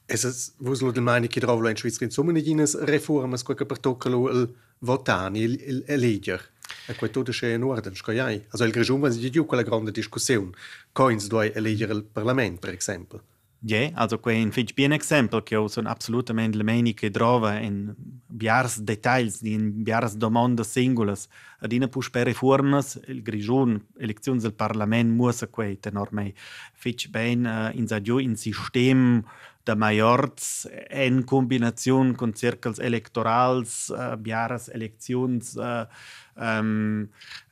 Es 0.08 0.22
ist, 0.22 0.54
wo 0.58 0.72
es 0.72 0.78
del 0.78 1.02
meine 1.02 1.26
che 1.26 1.40
trovo 1.40 1.68
in 1.68 1.76
Svizzera 1.76 2.04
insomma 2.04 2.30
in 2.30 2.46
ines 2.46 2.78
reformas 2.78 3.42
quel 3.42 3.56
che 3.56 3.66
per 3.66 3.80
toccalo 3.80 4.30
il 4.30 4.54
votani, 4.78 5.40
il, 5.40 5.60
il 5.66 5.82
eleger. 5.86 6.52
E 6.86 6.94
quei 6.94 7.10
tutto 7.10 7.32
c'è 7.32 7.54
in 7.54 7.62
ordine, 7.62 7.94
scoiai. 7.94 8.46
Also 8.50 8.64
il 8.64 8.72
grigium 8.72 9.00
va 9.00 9.08
di 9.08 9.30
quella 9.38 9.62
grande 9.62 9.90
discussione. 9.90 10.50
Coins 10.92 11.26
due 11.26 11.52
eleggere 11.52 11.92
il 11.92 12.04
Parlament, 12.04 12.58
per 12.58 12.74
esempio. 12.74 13.22
Ja, 13.58 13.90
also 13.94 14.20
quei 14.20 14.42
un 14.42 14.52
fitch 14.52 14.74
bien 14.74 14.92
exempel 14.92 15.42
che 15.42 15.56
sono 15.68 15.88
assolutamente 15.88 16.56
le 16.56 16.62
meni 16.62 16.94
che 16.94 17.10
trova 17.10 17.58
in 17.58 17.94
biars 17.96 18.80
details, 18.80 19.40
in 19.40 19.82
biars 19.82 20.14
domandas 20.14 20.70
singulas. 20.70 21.26
Ad 21.60 21.72
ina 21.72 21.88
pus 21.88 22.10
per 22.10 22.26
reformas, 22.26 23.00
il 23.06 23.22
grigiun, 23.22 23.82
elezioni 23.98 24.38
del 24.38 24.52
Parlament 24.52 25.10
musa 25.10 25.48
quei 25.48 25.80
tenormei 25.80 26.32
fitch 26.74 27.08
ben 27.08 27.44
uh, 27.44 27.76
in 27.76 27.88
sadio 27.88 28.18
in 28.18 28.36
sistem 28.36 29.24
da 29.64 29.74
majorts 29.74 30.68
en 30.88 31.24
combinazione 31.24 32.14
con 32.14 32.34
circles 32.34 32.78
electorals, 32.78 33.88
uh, 33.88 34.16
biaras 34.16 34.68
eleccions 34.68 35.54
uh, 35.54 35.88
um, 36.36 37.08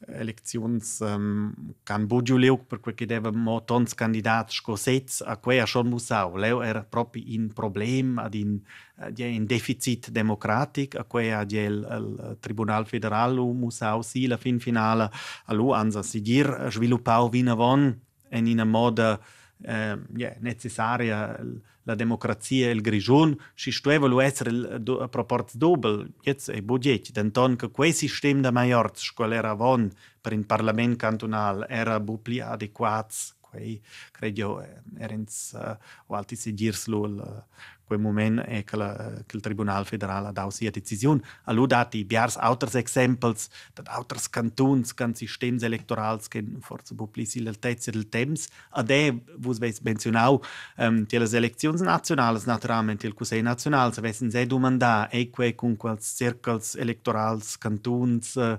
eleccions 0.07 1.01
um, 1.01 1.55
can 1.83 2.07
bugiu 2.07 2.57
per 2.67 2.81
quel 2.81 2.95
che 2.95 3.07
deve 3.07 3.31
mo 3.31 3.65
tons 3.65 3.95
candidats 3.95 4.55
scosets 4.55 5.21
a 5.21 5.37
quei 5.37 5.61
a 5.61 5.67
schon 5.67 5.89
musau 5.89 6.37
leu 6.37 6.63
era 6.63 6.83
proprio 6.83 7.25
in 7.27 7.53
problem 7.53 8.19
ad 8.19 8.35
in 8.35 8.61
uh, 8.97 9.13
in 9.17 9.47
deficit 9.47 10.11
democratic 10.11 10.95
a 10.95 11.05
quei 11.05 11.33
a 11.33 11.43
il, 11.43 11.57
il 11.59 12.37
tribunal 12.41 12.87
federal 12.87 13.37
musau 13.37 14.03
si 14.03 14.27
la 14.27 14.37
fin 14.37 14.59
finale 14.59 15.11
a 15.47 15.53
lu 15.53 15.71
anza 15.73 16.03
sigir 16.03 16.69
sviluppau 16.71 17.29
vina 17.29 17.55
von 17.55 18.01
en 18.29 18.47
in 18.47 18.63
moda 18.67 19.19
uh, 19.59 19.99
yeah, 20.17 20.37
necessaria 20.41 21.39
la 21.85 21.95
democrazia 21.95 22.71
el 22.71 22.81
grigion 22.81 23.37
si 23.55 23.71
stueva 23.71 24.07
lo 24.07 24.21
essere 24.21 24.81
do, 24.81 25.09
proport 25.09 25.55
dobel 25.55 26.13
jetzt 26.23 26.49
e 26.49 26.63
budget 26.63 27.13
den 27.13 27.31
ton 27.31 27.57
che 27.57 27.71
quei 27.71 27.93
sistem 27.93 28.41
da 28.41 28.51
maiorz 28.51 29.01
scolera 29.03 29.55
von 29.55 29.91
per 30.21 30.33
in 30.33 30.47
parlament 30.47 30.97
cantonal 30.97 31.67
era 31.69 32.01
bu 32.01 32.21
pli 32.23 32.41
adequats 32.41 33.35
quei, 33.55 33.81
credo, 34.11 34.59
erens 34.99 35.55
uh, 35.55 35.77
o 36.07 36.15
alti 36.15 36.37
sigirslul 36.37 37.23
uh, 37.23 37.43
quei 37.85 37.99
moment 37.99 38.43
e 38.49 38.65
che 38.65 38.77
la 38.77 38.93
uh, 38.93 39.23
che 39.27 39.37
il 39.37 39.43
tribunal 39.43 39.87
federale 39.87 40.33
dau 40.33 40.51
sia 40.51 40.71
decision 40.71 41.23
allu 41.45 41.67
dati 41.67 42.05
biars 42.05 42.37
autres 42.37 42.75
exemples 42.75 43.49
dat 43.75 43.89
autres 43.89 44.29
cantons 44.29 44.95
can 44.95 45.15
systems 45.15 45.63
electorals 45.63 46.29
che 46.29 46.43
forse 46.61 46.95
publici 46.95 47.43
l'altezza 47.43 47.91
del 47.91 48.09
temps 48.09 48.49
ad 48.71 48.91
e 48.91 49.23
vos 49.37 49.59
veis 49.59 49.81
menzionau 49.81 50.41
um, 50.79 51.05
die 51.05 51.19
las 51.19 51.33
elections 51.33 51.81
nationales 51.81 52.45
naturalmente 52.47 53.07
il 53.07 53.15
cusei 53.15 53.43
nazionale 53.43 53.93
se 53.93 54.01
vessen 54.01 54.31
se 54.31 54.47
domanda 54.47 55.09
e 55.11 55.31
quei 55.31 55.55
con 55.55 55.77
quals 55.77 56.15
circles 56.17 56.75
electorals 56.75 57.59
cantons 57.59 58.35
uh, 58.35 58.59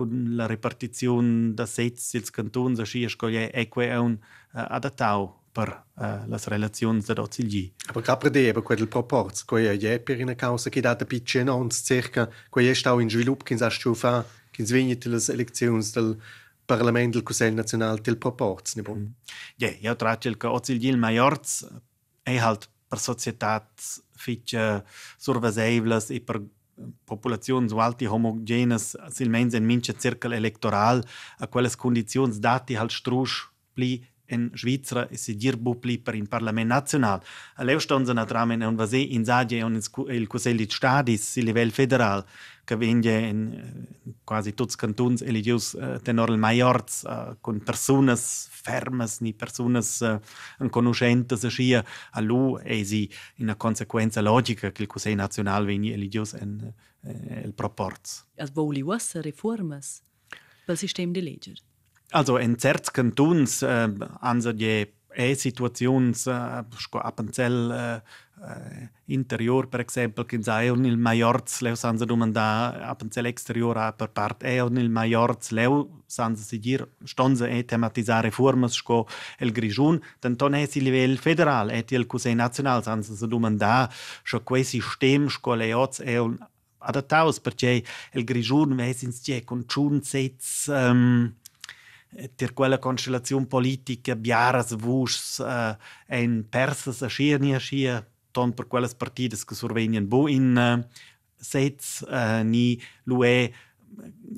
con 0.00 0.34
la 0.34 0.46
ripartizione 0.46 1.52
da 1.52 1.66
sets 1.66 2.12
dels 2.12 2.30
cantons, 2.30 2.78
aschi 2.78 3.04
escogliere, 3.04 3.52
e 3.52 3.68
que 3.68 3.86
è 3.86 3.96
un 3.96 4.12
uh, 4.12 4.64
adattau 4.68 5.40
per 5.52 5.68
uh, 5.96 6.26
le 6.26 6.38
relazioni 6.44 7.02
da 7.02 7.20
Ocilgi. 7.20 7.70
Aber 7.88 8.02
capre 8.02 8.30
de 8.30 8.48
aber 8.48 8.62
quel 8.62 8.88
proporz, 8.88 9.44
quei 9.44 9.66
è 9.66 10.00
per 10.00 10.22
una 10.22 10.34
causa 10.34 10.70
che 10.70 10.80
data 10.80 11.04
pitche 11.04 11.42
non 11.42 11.68
circa, 11.68 12.30
quei 12.48 12.68
è 12.68 12.72
stau 12.72 12.98
in 13.00 13.10
svilup 13.10 13.42
che 13.42 13.58
sa 13.58 13.68
stufa, 13.68 14.24
che 14.50 14.64
svegni 14.64 14.98
le 15.02 15.22
elezioni 15.28 15.86
del 15.92 16.16
Parlament 16.64 17.12
del 17.12 17.22
Consiglio 17.22 17.56
Nazionale 17.56 18.00
del 18.00 18.16
proporz, 18.16 18.76
ne 18.76 18.82
bon. 18.82 18.98
Mm. 18.98 19.06
Ja, 19.56 19.68
io 19.68 19.96
traccio 19.96 20.32
che 20.32 20.46
Ocilgi 20.46 20.88
il 20.88 20.96
Majorz 20.96 21.68
è 22.22 22.38
halt 22.38 22.70
per 22.88 22.98
societats 22.98 24.02
fitche 24.14 24.82
survesevles 25.18 26.10
e 26.10 26.20
per 26.20 26.42
populazioni 27.04 27.68
alti 27.78 28.06
homogenes 28.06 28.96
silmens 29.08 29.54
in 29.54 29.64
mince 29.64 29.94
cirkel 29.98 30.32
electoral 30.32 31.04
a 31.38 31.46
quelles 31.46 31.76
condizioni 31.76 32.38
dati 32.38 32.76
halt 32.76 32.90
strusch 32.90 33.48
pli 33.72 34.04
in 34.30 34.50
Svizzera 34.54 35.08
si 35.12 35.36
dir 35.36 35.56
bupli 35.56 35.98
per 35.98 36.14
il 36.14 36.28
Parlamento 36.28 36.74
nazionale. 36.74 37.22
Alleu 37.56 37.78
stonza 37.78 38.12
naturalmente 38.12 38.64
un 38.64 38.74
vasè 38.74 38.96
in 38.96 39.24
Zadia 39.24 39.66
e 39.66 40.16
il 40.16 40.26
di 40.56 40.66
Stadis 40.68 41.36
a 41.36 41.42
livello 41.42 41.70
federale 41.70 42.24
che 42.64 42.76
vende 42.76 43.18
in 43.18 43.86
quasi 44.22 44.54
tutti 44.54 44.74
i 44.74 44.76
cantoni 44.76 45.16
eligius 45.22 45.72
uh, 45.72 45.98
tenor 46.00 46.30
il 46.30 46.38
maiorz 46.38 47.02
uh, 47.02 47.36
con 47.40 47.60
persone 47.62 48.14
ferme, 48.16 49.06
ni 49.20 49.32
persone 49.32 49.80
conoscenti 50.70 51.36
scia 51.48 51.84
a 52.12 52.20
lui 52.20 52.60
in 52.64 53.08
una 53.44 53.56
conseguenza 53.56 54.20
logica 54.20 54.70
che 54.70 54.82
il 54.82 54.88
Consiglio 54.88 55.16
nazionale 55.16 55.66
viene 55.66 55.92
eligius 55.92 56.36
in 56.40 56.72
il 57.02 57.52
proporz. 57.54 58.26
As 58.36 58.50
voli 58.52 58.82
was 58.82 59.14
reformas 59.20 60.02
pel 60.66 60.76
sistema 60.76 61.12
di 61.12 61.22
legge? 61.22 61.69
Also 62.12 62.38
in 62.38 62.58
certs 62.58 62.92
cantons 62.92 63.62
äh, 63.62 63.88
hanno 64.20 64.52
die 64.52 64.88
e 65.12 65.34
situazions 65.34 66.26
äh, 66.26 66.30
a 66.30 67.10
Pancel 67.10 67.70
äh, 67.70 68.88
interior 69.06 69.68
per 69.68 69.80
esempio 69.80 70.24
che 70.24 70.42
sai 70.42 70.70
on 70.70 70.84
il 70.84 70.96
maiorz 70.96 71.60
leu 71.60 71.74
sanza 71.74 72.04
domanda 72.04 72.88
a 72.88 72.94
Pancel 72.94 73.26
exterior 73.26 73.76
a 73.76 73.92
per 73.92 74.10
part 74.10 74.42
e 74.44 74.60
on 74.60 74.78
il 74.78 74.88
maiorz 74.88 75.50
leu 75.50 76.02
sanza 76.06 76.42
si 76.42 76.58
dir 76.58 76.88
stonza 77.04 77.46
e 77.48 77.64
tematizzare 77.64 78.30
formas 78.30 78.72
sco 78.72 79.06
el 79.38 79.52
grigiun 79.52 80.00
dan 80.20 80.36
ton 80.36 80.54
è 80.54 80.64
si 80.66 80.80
livello 80.80 81.16
federal 81.16 81.70
e 81.70 81.84
il 81.88 82.06
Consiglio 82.06 82.36
nazionale 82.36 82.82
sanza 82.82 83.14
si 83.14 83.26
domanda 83.26 83.90
sco 84.22 84.42
quei 84.42 84.64
sistem 84.64 85.28
sco 85.28 85.54
leoz 85.54 86.00
e 86.00 86.16
un 86.18 86.38
adattaus 86.78 87.40
perché 87.40 87.82
il 88.12 88.24
grigiun 88.24 88.74
vesins 88.74 89.20
che 89.20 89.44
con 89.44 89.66
chun 89.66 90.02
sets 90.02 90.66
um, 90.68 91.34
ter 92.34 92.52
quella 92.52 92.78
constellazione 92.78 93.46
politica 93.46 94.16
biaras 94.16 94.74
vus 94.74 95.38
uh, 95.38 95.76
en 96.06 96.44
persas 96.48 97.02
a 97.02 97.08
schia 97.08 97.38
ni 97.38 97.54
a 97.54 97.60
schia 97.60 98.04
ton 98.32 98.52
per 98.52 98.66
quelles 98.66 98.94
partidas 98.94 99.44
che 99.44 99.54
survegnan 99.54 100.08
bo 100.08 100.26
in 100.28 100.56
uh, 100.56 100.82
sets 101.36 102.02
uh, 102.08 102.42
ni 102.42 102.80
lue 103.04 103.52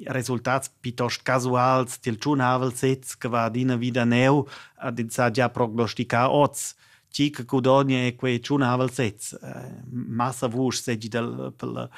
resultats 0.07 0.69
piuttosto 0.81 1.23
casuals 1.25 1.99
til 1.99 2.19
chun 2.19 2.41
sets 2.75 3.17
che 3.17 3.29
va 3.29 3.49
dina 3.49 3.77
vida 3.77 4.05
neu 4.05 4.47
ad 4.77 5.01
sa 5.11 5.31
già 5.31 5.49
prognostica 5.49 6.31
oz 6.31 6.75
Cica 7.13 7.45
Cudonia 7.45 8.07
e 8.07 8.17
quei 8.17 8.41
ciunavel 8.41 8.91
sez. 8.91 9.35
Eh, 9.35 9.83
massa 9.91 10.49
vusch 10.49 10.81
segi 10.81 11.09
del 11.09 11.53
per 11.55 11.69
la 11.69 11.91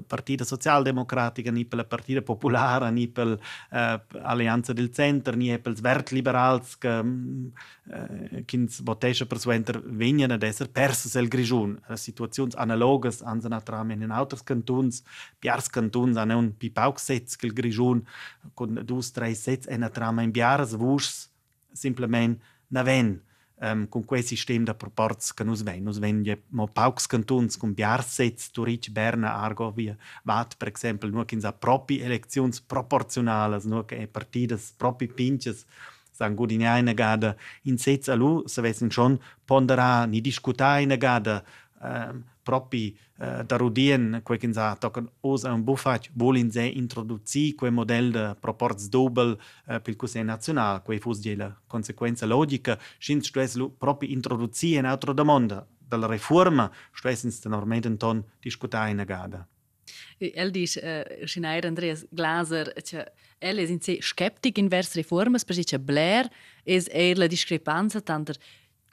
Partita 0.00 0.44
Socialdemocratica, 0.44 1.50
ni 1.50 1.66
per 1.66 1.78
la 1.78 1.84
Partita 1.84 2.22
Popolare, 2.22 2.90
ni 2.90 3.06
per 3.06 3.38
l'Alleanza 3.68 4.72
del 4.72 4.90
Center, 4.90 5.36
ni 5.36 5.58
per 5.58 5.76
Svert 5.76 6.10
Liberals 6.10 6.78
che 6.78 6.98
eh, 6.98 8.44
kins 8.46 8.80
botesche 8.80 9.26
per 9.26 9.38
suenter 9.38 9.82
venien 9.84 10.30
ad 10.30 10.42
esser 10.42 10.70
perses 10.70 11.14
el 11.16 11.28
Grigiun. 11.28 11.78
Situazioni 11.92 12.52
analogas 12.56 13.20
ansen 13.20 13.52
atramen 13.52 14.00
in 14.00 14.10
autres 14.10 14.42
cantons, 14.42 15.02
piars 15.38 15.68
cantons 15.68 16.16
han 16.16 16.30
un 16.30 16.56
pipauc 16.56 16.98
sez 16.98 17.36
che 17.36 17.46
il 17.46 17.52
Grigiun 17.52 18.02
con 18.54 18.80
dus, 18.84 19.10
tre 19.10 19.34
sez 19.34 19.66
en 19.68 19.82
atramen 19.82 20.24
in 20.24 20.32
biaras 20.32 20.72
vuschs 20.72 21.28
simplement 21.72 22.40
naven 22.68 23.20
um, 23.60 23.88
con 23.88 24.04
quel 24.04 24.24
sistema 24.24 24.64
da 24.64 24.74
proporz 24.74 25.32
che 25.32 25.44
nus 25.44 25.62
ven. 25.62 25.82
Nus 25.82 25.98
ven 25.98 26.22
mo 26.48 26.66
paucs 26.66 27.06
cantuns 27.06 27.56
con 27.56 27.74
biarsets, 27.74 28.50
Turic, 28.50 28.90
Berna, 28.90 29.34
Argovia, 29.34 29.96
Vat, 30.24 30.56
per 30.56 30.72
esempio, 30.74 31.08
nur 31.08 31.24
che 31.24 31.38
propi 31.58 32.00
elezions 32.00 32.60
proporzionales, 32.60 33.64
nur 33.64 33.84
che 33.84 34.06
partidas 34.06 34.72
propi 34.76 35.08
pinches, 35.08 35.64
san 36.16 36.34
gudinea 36.34 36.78
in 36.78 36.92
gada 36.94 37.36
in 37.62 37.78
sets 37.78 38.08
alu, 38.08 38.46
se 38.46 38.62
vessen 38.62 38.90
schon 38.90 39.18
pondera 39.44 40.06
ni 40.06 40.20
discuta 40.20 40.78
in 40.78 40.94
gada 40.98 41.44
um, 41.80 42.24
propi 42.46 42.96
uh, 43.18 43.42
da 43.42 43.56
rudien 43.56 44.20
quel 44.22 44.38
che 44.38 44.52
sa 44.52 44.76
tocan 44.78 45.08
os 45.20 45.42
un 45.42 45.64
buffat 45.64 46.10
volin 46.14 46.50
se 46.50 46.62
introduci 46.62 47.54
quel 47.58 47.72
model 47.72 48.12
de 48.12 48.36
proporz 48.40 48.86
dobel 48.88 49.34
uh, 49.34 49.80
pel 49.82 49.96
Consiglio 49.96 50.30
nazionale 50.30 50.82
quei 50.84 51.00
fus 51.00 51.18
di 51.18 51.34
la 51.34 51.50
conseguenza 51.66 52.26
logica. 52.26 52.78
Shin 52.98 53.20
stress 53.20 53.56
lu 53.56 53.76
propi 53.76 54.12
introduci 54.12 54.74
in 54.74 54.84
altro 54.84 55.12
domanda 55.12 55.66
della 55.88 56.06
riforma 56.06 56.70
stressens 56.92 57.40
de 57.40 57.48
normalmente 57.48 57.96
ton 57.96 58.24
discuta 58.40 58.86
in 58.88 59.02
gada 59.04 59.46
El 60.18 60.50
dice, 60.50 60.80
uh, 60.80 61.26
Schneider 61.26 61.68
Andreas 61.68 62.06
Glaser, 62.10 62.72
che 62.82 63.12
el 63.38 63.58
es 63.58 63.70
in 63.70 63.80
se 63.80 63.98
skeptic 64.00 64.58
in 64.58 64.68
vers 64.68 64.94
reformas, 64.94 65.44
perché 65.44 65.78
Blair 65.78 66.28
es 66.64 66.88
er 66.88 67.18
la 67.18 67.26
discrepanza 67.26 68.00
tanter 68.00 68.36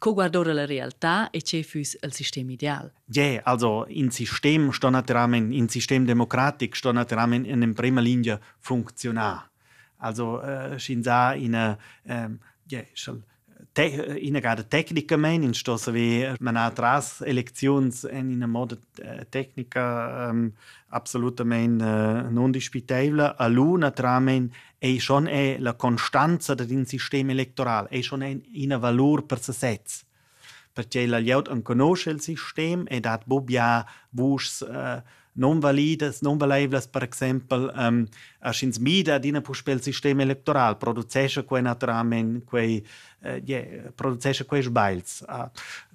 co 0.04 0.12
guardare 0.12 0.52
la 0.52 0.66
realtà 0.66 1.30
e 1.30 1.42
c'è 1.42 1.64
fus 1.64 1.98
il 2.02 2.12
sistema 2.12 2.52
ideale. 2.52 2.92
Ja, 3.06 3.40
also 3.46 3.86
in 3.88 4.12
System 4.12 4.72
sto 4.72 4.90
naturalmente, 4.90 5.56
in 5.56 5.70
System 5.70 6.04
demokratik 6.04 6.76
sto 6.76 6.92
naturalmente 6.92 7.48
in 7.48 7.74
prima 7.74 8.02
linea 8.02 8.38
funzionare. 8.60 9.50
Also 10.00 10.42
äh, 10.42 10.78
scinza 10.78 11.34
in 11.36 11.56
a 11.56 11.78
ähm, 12.06 12.38
ja, 12.66 12.84
schal 13.74 14.14
te, 14.14 14.20
in 14.20 14.36
a 14.36 14.64
tecnica 14.64 15.18
men 15.18 15.44
in 15.44 15.54
sto 15.54 15.78
se 15.78 15.92
ve 15.92 16.36
man 16.40 16.56
ha 16.56 16.72
tras 16.72 17.22
elections 17.22 18.04
in 18.04 18.34
una 18.36 18.48
moda 18.48 18.78
äh, 19.02 19.26
tecnica 19.30 20.30
ähm, 20.30 20.54
absolutamente 20.90 21.84
äh, 21.84 22.32
non 22.32 22.52
disputevole 22.52 23.36
a 23.38 23.48
luna 23.48 23.92
tramen 23.92 24.52
e 24.80 25.00
schon 25.00 25.28
è 25.28 25.58
la 25.60 25.74
costanza 25.74 26.54
del 26.54 26.86
sistema 26.88 27.32
elettorale 27.32 27.90
e 27.90 28.04
schon 28.04 28.22
è 28.22 28.38
in 28.54 28.78
valore 28.80 29.24
per 29.24 29.40
se 29.42 29.82
perché 30.74 31.06
la 31.06 31.20
liaut 31.20 31.50
an 31.50 31.62
conosce 31.62 32.12
il 32.12 32.22
sistema 32.22 32.84
e 32.88 33.00
dat 33.00 33.24
bobia 33.26 33.86
vus 34.10 34.62
uh, 34.62 35.02
non 35.34 35.60
validas, 35.60 36.22
non 36.22 36.38
valevlas, 36.38 36.88
per 36.88 37.08
esempio, 37.12 37.72
um, 37.76 38.06
a 38.40 38.52
schins 38.52 38.78
mida 38.78 39.18
dina 39.18 39.42
puspel 39.42 39.82
sistema 39.82 40.22
elettoral, 40.22 40.78
producesce 40.78 41.44
quei 41.44 41.62
naturalmente, 41.62 42.46
quei, 42.46 42.86
uh, 43.22 43.42
yeah, 43.44 43.92
producesce 43.96 44.46
quei 44.46 44.62
sbails. 44.62 45.24
Uh, 45.28 45.50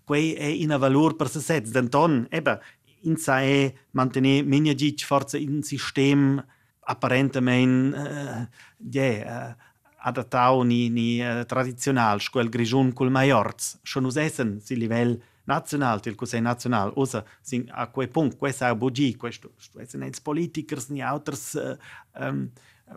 quei 0.05 0.35
è 0.35 0.45
in 0.45 0.75
valor 0.79 1.17
per 1.17 1.29
se 1.29 1.41
stess. 1.41 1.71
Denton, 1.71 2.27
eba, 2.31 2.61
in 3.03 3.17
sa 3.17 3.41
è 3.41 3.73
mantenere 3.93 4.43
minha 4.43 4.75
dic 4.75 5.05
forza 5.05 5.37
in 5.37 5.63
sistema 5.63 6.45
apparentemente, 6.81 7.97
uh, 7.97 8.49
yeah, 8.91 9.51
uh, 9.51 9.67
adattau 9.99 10.63
ni, 10.63 10.89
ni 10.89 11.21
uh, 11.21 11.45
tradizional, 11.45 12.21
quel 12.31 12.49
grigiun 12.49 12.93
cul 12.93 13.11
maiorz. 13.11 13.79
Schon 13.83 14.05
us 14.05 14.17
essen 14.17 14.61
si 14.61 14.77
livell 14.77 15.21
national, 15.49 16.03
til 16.05 16.17
Consiglio 16.17 16.45
Nacional, 16.45 16.93
usa 16.97 17.25
sin 17.43 17.67
a 17.73 17.89
quei 17.93 18.09
punct, 18.13 18.37
quei 18.39 18.53
sa 18.53 18.75
bugi, 18.77 19.15
questo, 19.19 19.51
essen 19.81 20.05
els 20.07 20.21
politikers 20.21 20.91
ni 20.93 21.03
auters 21.03 21.49
uh, 21.57 21.75
um, 22.21 22.47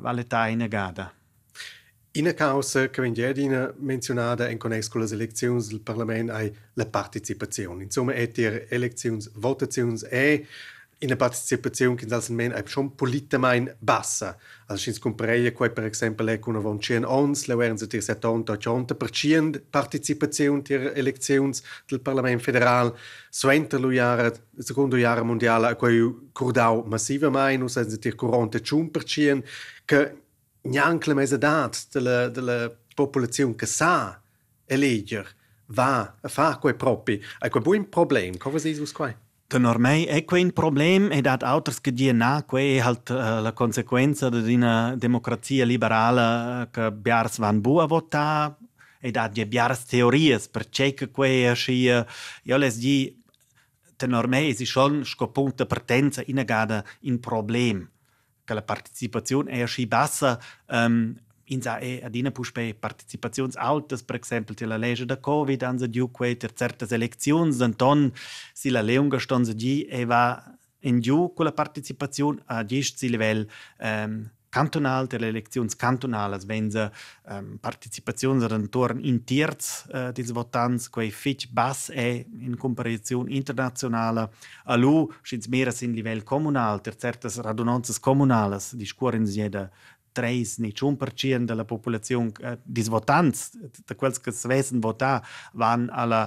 valeta 0.03 0.45
in 0.51 0.61
negada. 0.65 1.11
Una 2.13 2.33
causa 2.33 2.89
che 2.89 3.09
viene 3.33 3.73
menzionata 3.77 4.49
in 4.49 4.57
connesso 4.57 4.89
con 4.91 5.01
le 5.01 5.13
elezioni 5.13 5.65
del 5.65 5.79
Parlamento 5.79 6.33
è 6.33 6.51
la 6.73 6.85
partecipazione. 6.85 7.83
Insomma, 7.83 8.11
è 8.11 8.29
le 8.35 8.67
elezioni, 8.67 9.23
votazioni 9.35 9.97
e 10.09 10.45
una 11.05 11.15
partecipazione 11.15 11.95
che 11.95 12.05
nel 12.05 12.51
è 12.51 12.63
schon 12.65 12.95
politicamente 12.95 13.75
bassa. 13.79 14.37
Also, 14.67 14.91
si 14.91 14.99
compreia 14.99 15.51
che, 15.51 15.69
per 15.71 15.85
esempio, 15.85 16.25
è 16.27 16.39
una 16.45 16.59
von 16.59 16.79
100 16.79 17.09
ons, 17.09 17.45
le 17.47 17.53
erano 17.53 17.79
70-80% 17.79 19.61
partecipazione 19.69 20.61
alle 20.69 20.93
elezioni 20.93 21.53
del 21.87 22.01
Parlamento 22.01 22.43
federale. 22.43 22.95
Suenter 23.29 23.79
lo 23.79 23.89
il 23.89 24.41
secondo 24.57 24.95
anno 25.07 25.23
mondiale, 25.23 25.71
è 25.71 25.75
curdau 26.31 26.83
massivamente, 26.85 27.57
non 27.57 27.69
sono 27.69 27.85
41%, 27.87 29.43
che 29.85 30.15
neanche 30.61 31.09
la 31.09 31.15
mezz'età 31.15 31.69
della, 31.91 32.27
della 32.29 32.71
popolazione 32.93 33.55
che 33.55 33.65
sa 33.65 34.21
eleggere 34.65 35.29
va 35.67 36.15
a 36.21 36.27
fare 36.27 36.59
quei 36.59 36.75
propri. 36.75 37.21
Un 37.41 37.61
buon 37.61 37.89
problema. 37.89 38.37
Come 38.37 38.59
si 38.59 38.73
dice 38.73 39.19
ten 39.51 39.65
ormai 39.65 40.05
è 40.05 40.23
un 40.29 40.53
problem 40.53 41.11
e 41.11 41.19
dat 41.19 41.43
autors 41.43 41.81
che 41.81 41.91
die 41.91 42.13
naque 42.13 42.61
è 42.61 42.79
halt 42.79 43.09
uh, 43.09 43.41
la 43.41 43.51
conseguenza 43.51 44.29
di 44.29 44.53
una 44.53 44.95
democrazia 44.95 45.65
liberale 45.65 46.61
eh, 46.61 46.69
che 46.71 46.91
Bjars 46.91 47.01
biars 47.01 47.37
van 47.39 47.59
bu 47.59 47.79
a 47.79 47.85
vota 47.85 48.57
e 48.97 49.11
dat 49.11 49.33
die 49.33 49.45
biars 49.45 49.83
teories 49.83 50.47
per 50.47 50.69
che 50.69 50.93
che 50.93 51.11
que 51.11 51.51
schi 51.53 51.89
eh, 51.89 52.05
io 52.43 52.57
les 52.57 52.77
di 52.77 53.13
ten 53.97 54.13
ormai 54.13 54.55
si 54.55 54.65
schon 54.65 55.03
scopunta 55.03 55.65
partenza 55.65 56.23
in 56.27 56.41
gada 56.45 56.81
in 57.01 57.19
problem 57.19 57.89
che 58.45 58.53
la 58.53 58.63
partecipazione 58.63 59.51
è 59.51 59.67
schi 59.67 59.85
bassa 59.85 60.39
um, 60.67 61.13
in 61.51 61.61
sa 61.61 61.77
e 61.79 62.01
adina 62.03 62.31
puspe 62.31 62.73
participazions 62.73 63.55
altas 63.55 64.03
per 64.03 64.15
exempel 64.15 64.55
la 64.67 64.77
legge 64.77 65.05
da 65.05 65.17
covid 65.17 65.63
anza 65.63 65.87
diu 65.87 66.09
que 66.11 66.35
ter 66.37 66.53
certas 66.53 66.91
eleczions 66.91 67.57
d'anton 67.57 68.11
si 68.53 68.69
la 68.69 68.81
leunga 68.81 69.19
stonza 69.19 69.53
di 69.53 69.83
e 69.85 70.05
va 70.05 70.25
in 70.81 70.99
giù 70.99 71.33
con 71.33 71.45
la 71.45 71.51
partecipazione 71.51 72.41
a 72.45 72.65
gest 72.65 73.01
livello 73.03 73.45
um, 73.79 74.29
cantonal, 74.51 75.07
der 75.07 75.21
Elektions 75.23 75.77
cantonalas, 75.77 76.47
wenn 76.47 76.69
sie 76.69 76.91
ähm, 77.25 77.57
Partizipation 77.59 78.41
intorno 78.41 78.99
in 79.01 79.25
terz 79.25 79.87
äh, 79.91 80.13
des 80.13 80.35
votants, 80.35 80.91
quei 80.91 81.09
fitch 81.09 81.47
bass 81.51 81.89
è 81.89 82.25
in 82.39 82.57
comparazione 82.57 83.31
internazionale, 83.31 84.29
a 84.65 84.75
lu 84.75 85.09
schitz 85.23 85.47
mehr 85.47 85.73
in 85.81 85.93
livello 85.93 86.23
comunal, 86.23 86.81
ter 86.81 86.97
certas 86.97 87.37
radunanzas 87.39 87.99
comunales, 87.99 88.75
di 88.75 88.85
scuoren 88.85 89.23
jeda 89.23 89.71
treisnig, 90.11 90.81
umpartieren 90.83 91.45
de 91.45 91.55
la 91.55 91.65
populazione 91.65 92.31
eh, 92.41 92.57
dis 92.63 92.89
votants, 92.91 93.51
de 93.87 93.95
quels 93.95 94.19
que 94.19 94.33
svesen 94.35 94.81
votar, 94.83 95.21
van 95.53 95.89
alla 95.91 96.25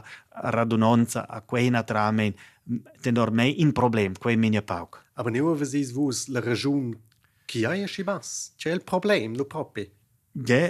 radunonza 0.55 1.27
a 1.29 1.43
quena 1.47 1.85
tramen, 1.85 2.35
tenor 3.01 3.31
mei 3.31 3.61
in 3.61 3.73
problem, 3.73 4.15
quei 4.21 4.37
minia 4.37 4.63
pauc. 4.63 5.03
Aber 5.15 5.33
neu 5.33 5.53
avesis 5.53 5.93
vus 5.95 6.27
la 6.29 6.41
ragion 6.41 6.95
qui 7.47 7.65
aia 7.69 7.87
scibas, 7.87 8.55
c'è 8.57 8.73
il 8.73 8.83
problem, 8.83 9.37
lo 9.37 9.45
propi. 9.45 9.85
Je, 10.33 10.63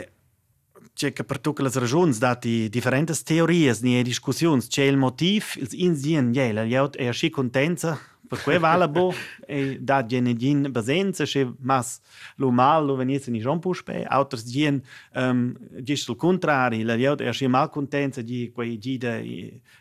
c'è 0.93 1.13
che 1.13 1.25
per 1.25 1.39
tutte 1.41 1.63
le 1.63 1.71
ragioni 1.73 2.17
dati 2.19 2.69
differenti 2.69 3.13
teorie, 3.23 3.77
ni 3.81 4.03
discussioni, 4.03 4.61
c'è 4.61 4.83
il 4.83 4.97
motivo, 4.97 5.45
il 5.57 5.69
insien, 5.73 6.33
ja, 6.33 6.53
la 6.53 6.65
jaut 6.65 6.97
è 6.97 7.13
schi 7.13 7.31
contenta 7.31 7.99
per 8.27 8.43
quei 8.43 8.59
vale 8.59 8.89
bo 8.89 9.13
e 9.47 9.79
da 9.81 10.05
gene 10.05 10.35
gin 10.35 10.71
basenza 10.71 11.25
che 11.25 11.53
mas 11.61 12.01
lo 12.37 12.51
mal 12.51 12.85
lo 12.85 12.97
veniese 12.97 13.31
ni 13.31 13.41
jon 13.41 13.61
puspe 13.61 14.05
autres 14.05 14.45
gien 14.45 14.83
um, 15.15 15.55
gist 15.83 16.09
il 16.09 16.17
contrari 16.17 16.83
la 16.83 16.97
jaut 16.97 17.21
è 17.21 17.33
schi 17.33 17.47
mal 17.47 17.71
contenta 17.71 18.23
di 18.23 18.51
quei 18.53 18.79
gida 18.79 19.21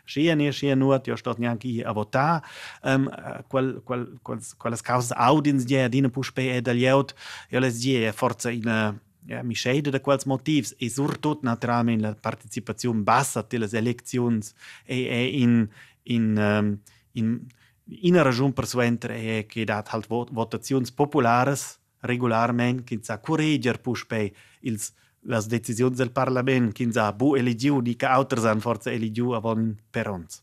schi 0.04 0.34
ne 0.34 0.52
schi 0.52 0.74
nuot 0.74 1.06
jo 1.06 1.16
stot 1.16 1.38
neanche 1.38 1.82
a 1.82 1.92
vota 1.92 2.42
um, 2.82 3.08
qual 3.48 3.80
qual 3.84 4.18
qual 4.22 4.40
qual 4.56 4.80
causa 4.80 5.14
audience 5.16 5.64
die 5.64 5.82
adina 5.82 6.08
puspe 6.08 6.54
e 6.54 6.60
da 6.60 6.72
jaut 6.72 7.14
jo 7.48 7.58
les 7.58 7.78
die 7.80 8.12
forza 8.12 8.50
in 8.50 9.00
ja, 9.26 9.42
mi 9.42 9.54
scheide 9.54 9.90
da 9.90 10.00
quels 10.00 10.24
motivs 10.24 10.74
e 10.78 10.88
surtot 10.88 11.42
naturalmente 11.42 12.02
la 12.02 12.14
partecipazione 12.14 13.02
bassa 13.02 13.44
delle 13.48 13.68
elezioni 13.70 14.40
e, 14.84 15.06
e 15.06 15.40
in 15.40 15.68
in 16.04 16.36
um, 16.36 16.78
in 17.12 17.46
Ina 17.86 18.22
ragiun 18.22 18.54
per 18.54 18.66
suenter 18.66 19.10
è 19.10 19.46
che 19.46 19.64
dat 19.64 19.88
halt 19.88 20.06
votazioni 20.08 20.86
populares 20.94 21.78
regolarment 22.00 22.84
che 22.84 22.98
sa 23.02 23.18
corregger 23.18 23.78
puspe 23.80 24.32
ils 24.60 24.92
las 25.26 25.46
decisioni 25.46 25.94
del 25.94 26.10
Parlament 26.10 26.72
che 26.72 26.90
sa 26.90 27.12
bu 27.12 27.34
eligiu 27.34 27.80
di 27.80 27.96
che 27.96 28.06
autres 28.06 28.44
an 28.44 28.60
forza 28.60 28.90
eligiu 28.90 29.32
avon 29.32 29.76
per 29.90 30.08
ons. 30.08 30.42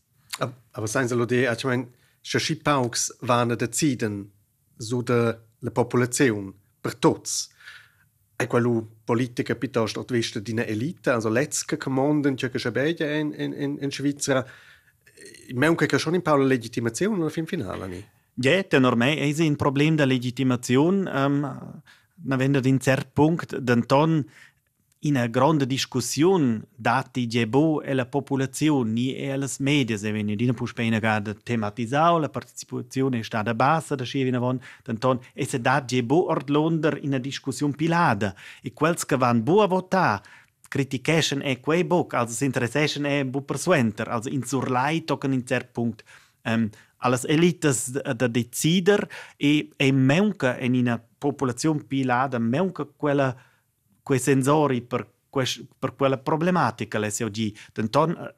Aber 0.72 0.88
sein 0.88 1.08
se 1.08 1.14
lo 1.14 1.24
de, 1.24 1.50
ich 1.50 1.64
mein, 1.64 1.86
schi 2.20 2.56
pauks 2.56 3.12
van 3.20 3.56
deciden 3.56 4.30
su 4.78 5.02
de 5.02 5.38
la 5.58 5.70
populazione 5.70 6.52
per 6.80 6.94
tots. 6.94 7.50
E 8.42 8.46
quello 8.48 8.86
politica 9.04 9.54
piuttosto 9.54 10.00
at 10.00 10.10
vista 10.10 10.40
di 10.40 10.52
una 10.52 10.64
elite, 10.64 11.10
also 11.10 11.28
letzke 11.28 11.76
commanden, 11.76 12.34
che 12.34 12.50
che 12.50 13.14
in, 13.14 13.32
in, 13.36 13.78
in 13.80 13.90
Svizzera, 13.90 14.44
Meun 15.54 15.76
che 15.76 15.98
schon 15.98 16.14
in 16.14 16.22
Paolo 16.22 16.44
legittimazione 16.44 17.20
alla 17.20 17.30
fin 17.30 17.46
finale 17.46 17.86
ni. 17.86 18.04
Ja, 18.34 18.62
ten 18.62 18.84
ormai 18.84 19.16
è 19.16 19.42
un 19.42 19.56
problema 19.56 19.96
da 19.96 20.04
legittimazione, 20.04 21.10
um, 21.10 21.82
avendo 22.28 22.60
in 22.66 22.80
certo 22.80 23.10
punto 23.12 23.60
d'anton 23.60 24.10
in 24.10 24.24
una 25.04 25.26
grande 25.26 25.66
discussione 25.66 26.62
dati 26.74 27.26
gebo 27.26 27.82
e 27.82 27.92
la 27.92 28.06
popolazione 28.06 29.16
e 29.16 29.36
le 29.36 29.48
media 29.58 29.96
se 29.96 30.12
veni 30.12 30.36
di 30.36 30.52
pu 30.52 30.66
spena 30.66 30.98
gada 30.98 31.34
tematizzao 31.34 32.18
la 32.18 32.28
partecipazione 32.28 33.18
è 33.18 33.22
stata 33.22 33.52
bassa 33.54 33.96
da 33.96 34.04
scevina 34.04 34.38
von 34.38 34.60
d'anton 34.84 35.18
e 35.32 35.44
se 35.44 35.60
dat 35.60 35.86
gebo 35.86 36.28
ord 36.28 36.48
londer 36.50 36.98
in 37.00 37.08
una 37.08 37.18
discussione 37.18 37.74
pilada 37.74 38.34
e 38.62 38.72
quels 38.72 39.04
che 39.04 39.16
van 39.16 39.42
bo 39.42 39.62
a 39.62 39.66
votare 39.66 40.22
kritication 40.72 41.42
e 41.42 41.60
quei 41.60 41.84
book, 41.84 42.14
also 42.14 42.32
das 42.32 42.40
Interessation 42.40 43.04
e 43.04 43.26
bu 43.26 43.44
persuenter, 43.44 44.08
also 44.08 44.30
in 44.30 44.42
zur 44.42 44.70
Lei 44.70 45.04
in 45.24 45.46
cer 45.46 45.66
punkt 45.70 46.02
um, 46.44 46.70
alles 46.96 47.24
elites 47.24 47.90
da 47.90 48.26
decider 48.26 49.06
e 49.36 49.68
e 49.76 49.92
meunca 49.92 50.58
in 50.58 50.74
una 50.74 50.98
popolazione 51.18 51.82
pilada 51.82 52.38
meunca 52.38 52.84
quella 52.84 53.36
quei 54.02 54.18
sensori 54.18 54.82
per 54.82 55.08
que, 55.30 55.44
per 55.78 55.94
quella 55.94 56.18
problematica 56.18 56.98
le 56.98 57.10
SOG 57.10 57.52
denton 57.72 58.34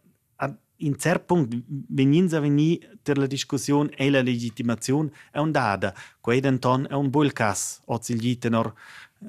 in 0.78 0.98
cer 0.98 1.22
punkt 1.22 1.54
veninza 1.66 2.40
veni 2.40 2.84
per 3.00 3.16
la 3.16 3.26
discussione 3.26 3.90
e 3.90 4.10
la 4.10 4.20
legittimazione 4.20 5.10
è 5.30 5.38
un 5.38 5.52
dada 5.52 5.94
quei 6.20 6.40
denton 6.40 6.86
è 6.90 6.94
un 6.94 7.10
bull 7.10 7.32
cas 7.32 7.80
ozil 7.84 8.38
tenor 8.38 8.74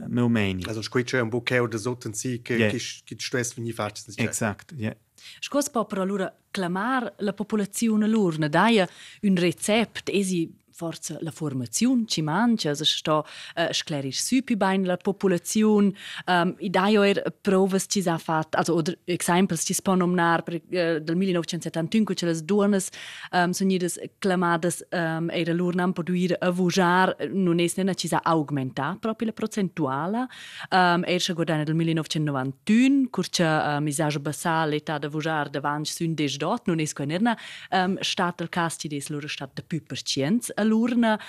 meu 0.07 0.27
meni. 0.27 0.63
Also 0.65 0.81
squiccia 0.81 1.21
un 1.21 1.29
bucheo 1.29 1.67
de 1.67 1.77
sotten 1.77 2.13
si 2.13 2.41
che 2.41 2.55
yeah. 2.55 2.69
che 2.69 3.15
stress 3.17 3.53
vegni 3.53 3.71
fatg. 3.71 4.13
Exakt, 4.15 4.73
ja. 4.73 4.77
Yeah. 4.77 4.97
Scos 5.39 5.69
po 5.69 5.85
per 5.85 5.99
allora 5.99 6.33
clamar 6.51 7.13
la 7.19 7.33
popolazione 7.33 8.07
lurna 8.07 8.47
daia 8.47 8.87
un 9.21 9.35
recept 9.35 10.09
esi 10.09 10.53
forza 10.75 11.15
la 11.21 11.31
formazione 11.31 12.03
ci 12.05 12.21
mangia, 12.21 12.73
se 12.75 12.83
sto 12.83 13.25
uh, 13.55 13.71
sclerir 13.71 14.13
su 14.13 14.43
più 14.43 14.57
bene 14.57 14.85
la 14.85 14.97
popolazione, 14.97 15.93
um, 16.27 16.53
i 16.59 16.69
dai 16.69 16.95
er 16.95 17.21
provas 17.41 17.85
ci 17.87 18.01
sa 18.01 18.17
fat, 18.17 18.55
also 18.55 18.73
oder 18.75 18.97
exempels 19.05 19.63
ci 19.63 19.73
spon 19.73 20.01
omnar 20.01 20.43
per, 20.43 20.55
uh, 20.55 20.99
del 20.99 21.15
1975 21.15 22.13
che 22.13 22.25
le 22.25 22.43
duonas 22.43 22.89
um, 23.31 23.51
sono 23.51 23.71
ides 23.71 23.97
clamadas 24.19 24.83
um, 24.91 25.29
era 25.29 25.53
lor 25.53 25.75
non 25.75 25.93
potuir 25.93 26.35
avujar, 26.41 27.15
non 27.31 27.59
es 27.59 27.77
nena 27.77 27.93
ci 27.93 28.09
sa 28.09 28.19
augmenta 28.21 28.97
proprio 28.99 29.27
la 29.27 29.33
procentuala, 29.33 30.27
um, 30.71 31.03
er 31.05 31.21
scha 31.21 31.33
guardane 31.33 31.63
del 31.63 31.75
1991, 31.75 33.07
curcia 33.11 33.77
um, 33.77 33.87
isaja 33.87 34.19
bassa 34.19 34.65
l'età 34.65 34.97
da 34.97 35.07
avujar 35.07 35.49
davanti 35.49 35.91
sun 35.91 36.15
des 36.15 36.35
dot, 36.35 36.67
non 36.67 36.81
es 36.81 36.91
qua 36.91 37.05
nerna 37.05 37.37
um, 37.71 37.95
stat 38.01 38.41
il 38.41 38.49
casti 38.49 38.89
des 38.89 39.07
loro 39.07 39.27
stat 39.29 39.53
de 39.53 39.63
più 39.63 39.81
percienz, 39.81 40.51
all'urna. 40.65 41.19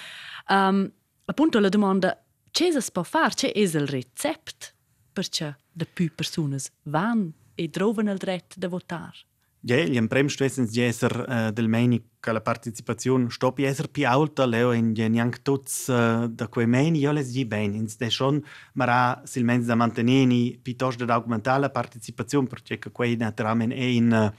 Um, 0.48 0.90
appunto 1.24 1.58
la 1.58 1.68
domanda 1.68 2.20
c'è 2.50 2.80
si 2.80 2.90
può 2.90 3.02
fare, 3.02 3.34
c'è 3.34 3.52
il 3.54 3.86
recept 3.86 4.74
perché 5.12 5.56
le 5.72 5.86
più 5.86 6.10
persone 6.14 6.58
vanno 6.84 7.32
e 7.54 7.70
trovano 7.70 8.12
il 8.12 8.18
diritto 8.18 8.56
di 8.58 8.66
votare. 8.66 9.16
Ja, 9.60 9.82
gli 9.82 9.96
impremst 9.96 10.40
essens 10.42 10.70
di 10.70 10.80
essere 10.80 11.24
uh, 11.26 11.50
del 11.50 11.68
meni 11.68 12.00
che 12.20 12.30
la 12.30 12.40
partecipazione 12.40 13.28
stoppi 13.30 13.64
essere 13.64 13.88
più 13.88 14.06
alta, 14.06 14.46
leo 14.46 14.70
in 14.70 14.92
ja 14.92 15.08
neanche 15.08 15.42
tutti 15.42 15.90
uh, 15.90 16.28
da 16.28 16.46
quei 16.46 16.68
meni, 16.68 17.00
io 17.00 17.10
les 17.10 17.32
di 17.32 17.44
bene, 17.44 17.76
ins 17.76 17.96
de 17.96 18.08
schon 18.08 18.40
marà 18.74 19.22
silmens 19.24 19.66
da 19.66 19.74
mantenere 19.74 20.58
piuttosto 20.62 21.04
da 21.04 21.14
aumentare 21.14 21.60
la 21.60 21.70
partecipazione 21.70 22.46
perché 22.46 22.78
quei 22.92 23.16
naturalmente 23.16 23.74
è 23.74 23.82
in 23.82 24.32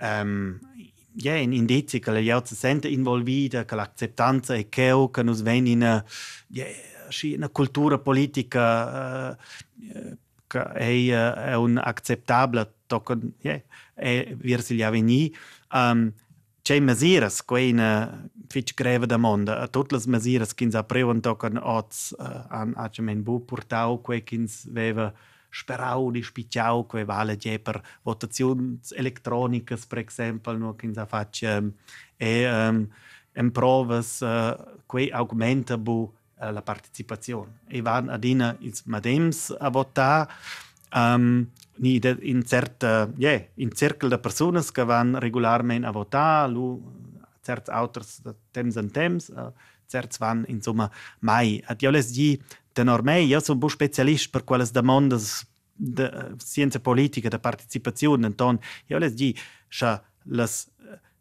uh, 0.00 0.04
um, 0.04 0.58
ja, 1.20 1.34
in 1.34 1.52
indizi 1.52 1.98
che 1.98 2.10
le 2.10 2.22
jauzze 2.22 2.54
sente 2.54 2.88
involvita, 2.88 3.64
che 3.64 3.74
l'acceptanza 3.74 4.54
è 4.54 4.68
che 4.68 5.08
che 5.10 5.22
nos 5.22 5.42
ven 5.42 5.66
in 5.66 6.04
una, 7.36 7.48
cultura 7.50 7.98
politica 7.98 9.30
uh, 9.30 9.36
è, 10.48 11.08
è 11.08 11.54
un 11.56 11.78
acceptabile 11.78 12.72
toccon 12.86 13.32
yeah, 13.40 13.62
è 13.94 14.34
verso 14.36 14.74
gli 14.74 14.82
avvenir 14.82 15.30
um, 15.72 16.12
c'è 16.62 16.80
misure 16.80 17.28
che 17.44 17.60
in 17.60 18.28
fitch 18.48 18.74
greve 18.74 19.06
da 19.06 19.16
mondo 19.16 19.68
tutte 19.70 19.96
le 19.96 20.02
misure 20.06 20.46
che 20.54 20.70
si 20.70 20.84
prevono 20.86 21.20
toccano 21.20 21.60
oz 21.62 22.14
uh, 22.18 22.44
an 22.48 22.72
aggiamen 22.76 23.22
bu 23.22 23.44
portau 23.44 24.00
que 24.00 24.22
che 24.22 24.46
aveva 24.68 25.12
sperau 25.12 25.37
sperauli 25.50 26.22
spicciau 26.22 26.86
que 26.86 27.04
vale 27.04 27.36
ge 27.36 27.58
per 27.58 27.80
votazions 28.02 28.92
electronicas 28.92 29.86
per 29.86 29.98
exempel 29.98 30.58
no 30.58 30.74
che 30.74 30.92
sa 30.92 31.06
faccia 31.06 31.58
um, 31.58 31.64
ehm, 31.64 31.72
e 32.16 32.42
ehm, 32.42 32.76
um, 32.76 32.88
em 33.32 33.50
provas 33.50 34.20
uh, 34.20 34.56
que 34.86 35.10
augmenta 35.12 35.76
bu 35.78 36.02
uh, 36.02 36.12
eh, 36.40 36.52
la 36.52 36.62
partecipazione 36.62 37.60
e 37.68 37.80
van 37.80 38.08
adina 38.08 38.56
ils 38.60 38.82
madems 38.84 39.54
a 39.58 39.70
votare 39.70 40.28
um, 40.94 41.48
ni 41.76 41.98
de, 41.98 42.16
in 42.20 42.42
certa 42.44 43.08
yeah, 43.16 43.40
in 43.54 43.70
zirkel 43.74 44.08
de 44.08 44.18
personas 44.18 44.70
che 44.72 44.84
van 44.84 45.18
regolarment 45.18 45.84
a 45.84 45.92
votar 45.92 46.48
lu 46.50 46.82
certs 47.42 47.70
autors 47.70 48.20
de 48.22 48.34
temps 48.50 48.76
en 48.76 48.90
temps 48.90 49.28
uh, 49.28 49.52
certs 49.88 50.18
van 50.18 50.44
insomma 50.46 50.90
mai. 51.20 51.62
Ad 51.66 51.82
io 51.82 51.90
les 51.90 52.12
di 52.12 52.36
de 52.72 52.82
normei 52.84 53.26
io 53.26 53.40
sono 53.40 53.58
bu 53.58 53.68
specialist 53.68 54.30
per 54.30 54.44
quelles 54.44 54.72
demandas 54.72 55.46
de 55.74 56.34
scienza 56.38 56.80
politica 56.80 57.28
de 57.28 57.38
participazione 57.38 58.26
enton 58.26 58.58
io 58.86 58.98
les 58.98 59.14
di 59.14 59.34
scha 59.68 60.02
las 60.24 60.68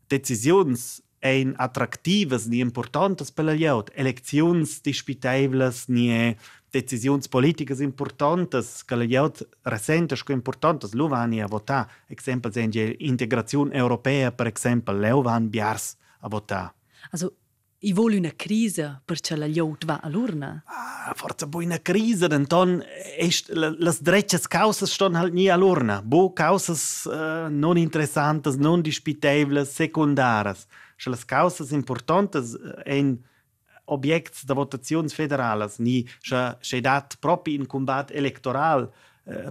decisions 0.07 1.01
ein 1.19 1.55
attractivas 1.57 2.47
ni 2.47 2.59
importantes 2.59 3.31
per 3.31 3.45
la 3.45 3.53
Leute. 3.53 3.91
Elections 3.95 4.81
disputables 4.81 5.87
ni 5.87 6.35
decisions 6.71 7.27
politiques 7.27 7.79
importantes 7.79 8.83
che 8.83 8.95
la 8.95 9.05
Leute 9.05 9.47
resentes 9.63 10.23
che 10.23 10.33
importantes. 10.33 10.93
Lu 10.93 11.07
van 11.07 11.33
a 11.39 11.47
votar. 11.47 11.87
Exempel 12.07 12.51
sind 12.51 12.75
integrazione 12.99 13.73
europea, 13.73 14.31
per 14.31 14.47
esempio, 14.47 14.93
leu 14.93 15.21
van 15.21 15.49
biars 15.49 15.97
a 16.19 16.27
votar. 16.27 16.73
Also, 17.11 17.33
i 17.79 17.93
vuol 17.93 18.15
una 18.15 18.31
crisi 18.35 18.83
perché 19.05 19.35
la 19.35 19.45
Leute 19.45 19.85
va 19.85 19.99
all'urna? 20.01 20.63
Ah, 20.65 21.13
forse 21.15 21.47
poi 21.47 21.65
una 21.65 21.79
crisi, 21.79 22.27
denton 22.27 22.83
est, 23.17 23.49
las 23.51 24.01
drecces 24.01 24.47
causas 24.47 24.91
ston 24.91 25.15
halt 25.15 25.33
nie 25.33 25.49
all'urna. 25.51 26.01
Bo 26.01 26.33
causas 26.33 27.05
uh, 27.05 27.47
non 27.49 27.77
interessantes, 27.77 28.55
non 28.55 28.81
disputables, 28.81 29.69
secundares. 29.69 30.65
Še 30.97 31.13
las 31.13 31.25
causas 31.25 31.71
importantes 31.71 32.57
en 32.85 33.19
objects 33.85 34.43
de 34.43 34.53
votacions 34.57 35.13
federales, 35.13 35.77
ni 35.79 36.01
še 36.19 36.81
dat 36.81 37.19
propi 37.21 37.53
in 37.55 37.67
combat 37.69 38.09
electoral 38.11 38.89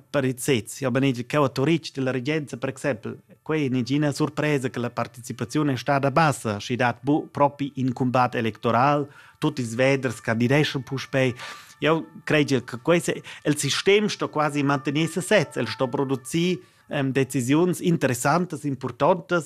per 0.09 0.25
il 0.25 0.39
sez. 0.39 0.81
Ja, 0.81 0.91
ben 0.91 1.13
che 1.27 1.37
a 1.37 1.49
Toric 1.49 1.93
della 1.93 2.11
regenza, 2.11 2.57
per 2.57 2.73
esempio, 2.75 3.19
qui 3.43 3.69
c'è 3.69 3.97
una 3.97 4.13
sorpresa 4.13 4.71
che 4.71 4.79
la 4.79 4.91
partecipazione 4.91 5.75
è 5.75 5.77
stata 5.77 6.11
bassa, 6.11 6.59
dat 6.77 6.99
bu 7.03 7.29
propi 7.31 7.73
in 7.77 7.93
combat 7.93 8.35
electoral, 8.35 9.07
tutti 9.39 9.61
i 9.61 9.65
sveders 9.65 10.21
candidaten 10.21 10.83
puspei. 10.83 11.35
Io 11.81 12.07
credo 12.25 12.65
che 12.65 12.79
questo 12.81 13.13
il 13.45 13.57
sistema 13.59 14.09
sta 14.09 14.29
quasi 14.29 14.63
mantenendo 14.63 15.21
se, 15.21 15.49
il 15.57 15.69
sta 15.69 15.87
producendo 15.87 16.61
um, 16.89 17.13
decisioni 17.13 17.75
interessanti, 17.81 18.67
importanti, 18.67 19.37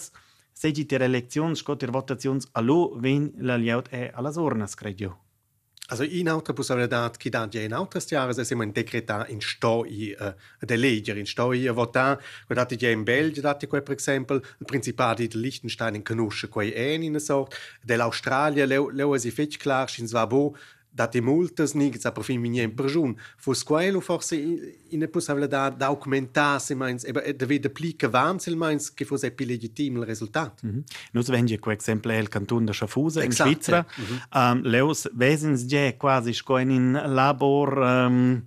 Segi 0.53 0.85
ter 0.85 1.01
eleccions, 1.01 1.63
co 1.63 1.75
ter 1.77 1.91
votazions 1.91 2.47
allo 2.53 2.93
ven 2.99 3.33
la 3.39 3.57
liaut 3.57 3.89
è 3.89 4.11
alla 4.13 4.31
sornas, 4.31 4.75
credo. 4.75 5.30
Also 5.91 6.05
in 6.05 6.29
altra 6.29 6.53
possibilità 6.53 7.11
che 7.17 7.31
da 7.31 7.49
già 7.49 7.61
in 7.61 7.73
altre 7.73 7.99
stiare 7.99 8.33
se 8.33 8.45
siamo 8.45 8.63
in 8.63 8.71
decreta 8.71 9.27
in 9.27 9.41
sto 9.41 9.85
i 9.85 10.15
uh, 10.17 10.33
de 10.61 10.77
legger 10.77 11.19
in 11.19 11.27
sto 11.27 11.53
i 11.53 11.67
a 11.67 11.73
votar 11.73 12.17
guardate 12.47 12.77
già 12.77 12.89
in 12.89 13.03
Belgio 13.03 13.41
dati 13.41 13.67
qua 13.67 13.81
per 13.83 13.97
esempio 13.97 14.37
il 14.37 14.65
principato 14.65 15.23
di 15.23 15.31
Liechtenstein 15.33 15.97
in 15.97 16.05
conosce 16.05 16.49
quei 16.49 16.73
en 16.73 17.03
in 17.03 17.19
sort. 17.19 17.57
dell'Australia 17.83 18.67
leo 18.67 18.89
leo 18.89 19.19
si 19.19 19.33
fetch 19.33 19.57
klar 19.57 19.91
sin 19.91 20.07
svabo 20.07 20.57
date 20.91 21.21
multas 21.21 21.73
nigz 21.73 22.05
a 22.05 22.13
profim 22.13 22.41
minha 22.41 22.63
in 22.63 22.75
perjun. 22.75 23.17
Fos 23.37 23.63
quello 23.63 24.01
forse 24.01 24.37
in 24.91 25.09
possibilità 25.11 25.71
da 25.71 25.87
augmentar 25.87 26.61
se 26.61 26.75
meins 26.75 27.05
eba 27.05 27.21
de 27.21 27.47
vede 27.47 27.71
plica 27.71 28.09
vansel 28.09 28.57
meins 28.57 28.93
che 28.93 29.05
fosse 29.05 29.31
più 29.31 29.47
legitim 29.47 29.97
il 29.97 30.05
risultat 30.05 30.63
mm 30.63 30.71
-hmm. 30.71 30.83
nus 31.13 31.29
vengi 31.29 31.59
co 31.59 31.71
exemplo 31.71 32.13
il 32.13 32.29
canton 32.29 32.65
de 32.65 32.73
Schaffhausen 32.73 33.25
in 33.25 33.33
Svizzera 33.33 33.85
mm 33.87 34.05
-hmm. 34.05 34.53
um, 34.53 34.61
leus 34.63 35.09
vesens 35.13 35.65
je 35.67 35.97
quasi 35.97 36.33
sco 36.33 36.59
in 36.59 36.93
labor 36.93 37.79
um, 37.79 38.45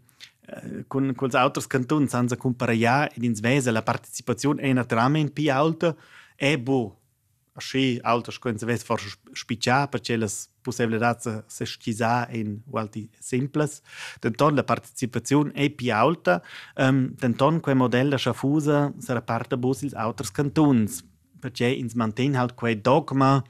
con 0.88 1.14
quels 1.16 1.36
autres 1.36 1.68
cantons 1.68 2.10
senza 2.10 2.36
comparare 2.36 3.12
ed 3.16 3.24
in 3.24 3.36
Svese 3.36 3.72
la 3.72 3.82
partecipazione 3.82 4.62
è 4.62 4.74
naturalmente 4.74 5.32
più 5.32 5.52
alta 5.52 5.96
e 6.36 6.60
bo 6.60 6.98
aschi 7.54 8.00
altas 8.02 8.40
coisas 8.40 8.64
ves 8.64 8.84
for 8.84 9.00
spicciar 9.34 9.90
perché 9.90 10.18
las 10.18 10.50
possibilità 10.62 11.44
se 11.48 11.66
schisa 11.66 12.28
in 12.32 12.62
walti 12.66 13.10
simples. 13.20 13.82
Denton 14.20 14.56
la 14.56 14.64
partecipazione 14.64 15.52
è 15.52 15.70
più 15.70 15.94
alta. 15.94 16.42
Um, 16.76 17.14
denton 17.16 17.60
quel 17.60 17.76
modello 17.76 18.18
schafusa 18.18 18.92
sarà 18.98 19.22
parte 19.22 19.58
bus 19.58 19.82
ils 19.84 19.94
autres 19.94 20.32
cantons 20.32 21.04
perché 21.40 21.68
ins 21.68 21.94
manten 21.94 22.36
halt 22.36 22.54
quel 22.56 22.80
dogma 22.80 23.44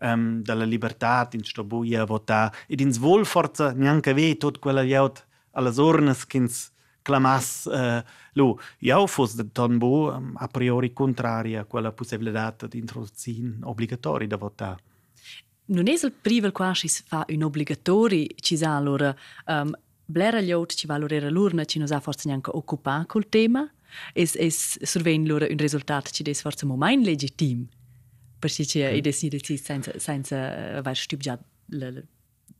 um, 0.00 0.42
della 0.42 0.64
libertà 0.64 1.28
in 1.32 1.44
sto 1.44 1.64
buia 1.64 2.04
vota 2.04 2.52
ed 2.66 2.80
ins 2.80 2.98
vol 2.98 3.24
forza 3.24 3.72
neanche 3.72 4.12
ve 4.12 4.36
tot 4.36 4.58
quella 4.58 4.82
jaut 4.82 5.24
alla 5.52 5.72
sornas 5.72 6.26
kins 6.26 6.72
clamas 7.06 7.68
uh, 7.70 8.02
lu 8.32 8.58
io 8.78 9.06
fos 9.06 9.36
de 9.36 9.44
tonbo 9.52 10.10
um, 10.10 10.32
a 10.36 10.48
priori 10.48 10.92
contraria 10.92 11.60
a 11.60 11.64
quella 11.64 11.92
possibilità 11.92 12.66
di 12.68 12.78
introdurre 12.78 13.58
obbligatori 13.62 14.26
da 14.26 14.36
votare 14.36 14.82
non 15.66 15.86
è 15.86 15.92
il 15.92 16.12
primo 16.12 16.50
quasi 16.50 16.88
fa 16.88 17.24
un 17.28 17.42
obbligatori 17.44 18.34
ci 18.40 18.56
sa 18.56 18.74
allora 18.76 19.14
um, 19.46 19.70
blera 20.04 20.40
gli 20.40 20.50
altri 20.50 20.76
ci 20.76 20.86
va 20.86 20.94
allora 20.94 21.30
l'urna 21.30 21.64
ci 21.64 21.78
non 21.78 21.86
sa 21.86 22.00
forse 22.00 22.28
neanche 22.28 22.50
occupare 22.52 23.06
col 23.06 23.28
tema 23.28 23.70
es 24.12 24.78
survein 24.82 25.24
allora 25.24 25.46
un 25.48 25.58
risultato 25.58 26.10
ci 26.10 26.24
des 26.24 26.40
forse 26.40 26.66
moment 26.66 27.04
legitim 27.04 27.68
perché 28.38 28.64
ci 28.64 28.80
mm. 28.80 29.06
es 29.06 29.22
ni 29.22 29.56
senza 29.56 29.92
senza 29.98 30.82
stup 30.94 31.20
già 31.20 31.38
le 31.68 32.06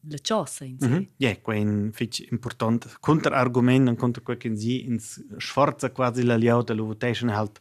la 0.09 0.19
cosa 0.23 0.65
in 0.65 0.79
sé. 0.79 0.87
Mm 0.87 0.93
-hmm. 0.93 1.07
Ja, 1.17 1.37
yeah, 1.45 1.63
un 1.63 1.91
fitch 1.93 2.31
important 2.31 2.97
contrargument 3.01 3.99
contro 3.99 4.23
quel 4.23 4.37
che 4.37 4.57
si 4.57 4.85
in 4.85 4.99
sforza 5.39 5.91
quasi 5.91 6.23
la 6.23 6.37
liauta 6.37 6.75
la 6.75 6.83
votation 6.83 7.31
halt 7.31 7.61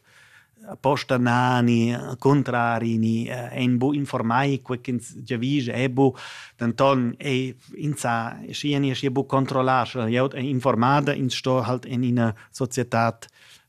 posta 0.80 1.16
nani 1.18 1.96
contrari 2.18 2.98
ni 2.98 3.28
en 3.28 3.78
bu 3.78 3.92
informai 3.92 4.62
quel 4.62 4.80
che 4.80 4.98
già 5.22 5.36
vige 5.36 5.72
e 5.72 5.88
bu 5.90 6.14
tanton 6.56 7.14
e 7.18 7.54
in 7.74 7.94
sa 7.94 8.38
schieni 8.50 8.90
e 8.90 9.10
bu 9.10 9.26
controllar 9.26 9.94
la 9.94 10.04
liauta 10.04 10.38
informada 10.38 11.14
in 11.14 11.30
sto 11.30 11.62
halt 11.62 11.84
in 11.86 12.02
una 12.02 12.34
società 12.50 13.16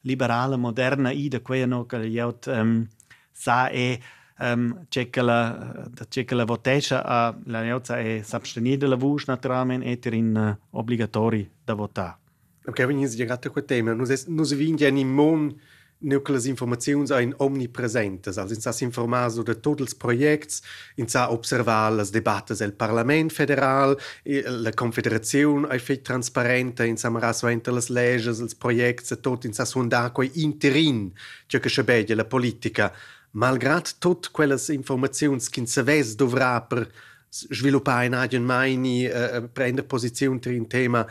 liberale 0.02 0.56
moderna 0.56 1.12
ida 1.12 1.40
quella 1.42 1.66
no 1.66 1.86
che 1.86 1.98
liauta 2.00 2.62
um, 2.62 2.88
sa 3.32 3.70
e 3.70 4.00
um, 4.40 4.86
c'è 4.90 5.10
che 5.10 5.22
la, 5.22 5.90
c'è 6.08 6.26
che 6.26 6.36
la 6.36 6.46
votescia 6.46 7.04
a 7.04 7.36
la 7.46 7.62
neozza 7.62 7.98
è 7.98 8.22
s'abstenir 8.24 8.78
della 8.78 8.96
voce 8.96 9.26
naturalmente 9.28 10.10
e 10.10 10.16
in 10.16 10.58
uh, 10.72 10.78
obbligatori 10.78 11.50
da 11.64 11.74
votare. 11.74 12.18
Ok, 12.66 12.84
quindi 12.84 13.08
si 13.08 13.22
a 13.22 13.38
quel 13.38 13.66
tema. 13.66 13.94
Non 13.94 14.06
si 14.46 14.56
vince 14.56 14.88
in 14.88 15.08
mon 15.08 15.56
nu 16.00 16.22
que 16.22 16.32
les 16.32 16.46
informaziuns 16.46 17.12
ein 17.12 17.34
omnipresentes, 17.40 18.38
also 18.38 18.54
in 18.54 18.62
sa 18.62 18.72
informar 18.82 19.32
so 19.32 19.44
de 19.44 19.56
tots 19.56 19.82
els 19.82 19.96
projects, 19.96 20.62
in 20.96 21.08
sa 21.08 21.32
observar 21.32 21.92
les 21.92 22.12
debattes 22.12 22.60
del 22.60 22.74
Parlament 22.74 23.32
federal, 23.34 23.98
la 24.24 24.72
Confederaziun 24.72 25.66
hai 25.70 25.80
fet 25.80 26.04
transparente, 26.04 26.86
in 26.86 26.98
sa 26.98 27.10
marasso 27.10 27.48
entre 27.48 27.74
les 27.74 27.90
leges, 27.90 28.40
els 28.40 28.54
projects, 28.56 29.16
tot 29.22 29.46
in 29.46 29.54
sa 29.54 29.66
sondar 29.66 30.12
quei 30.12 30.32
interin, 30.44 31.12
che 31.48 31.70
scebegia 31.70 32.16
la 32.16 32.26
politica, 32.26 32.94
malgrat 33.32 33.96
tot 34.00 34.32
quelles 34.32 34.70
informaziuns 34.70 35.50
che 35.50 35.66
se 35.66 35.84
ves 35.84 36.16
dovrà 36.16 36.62
per 36.62 36.90
sviluppare 37.30 38.06
in 38.06 38.14
agien 38.14 38.44
maini, 38.44 39.06
uh, 39.06 39.50
prendere 39.52 39.86
posizione 39.86 40.40
per 40.40 40.54
un 40.54 40.68
tema, 40.68 41.06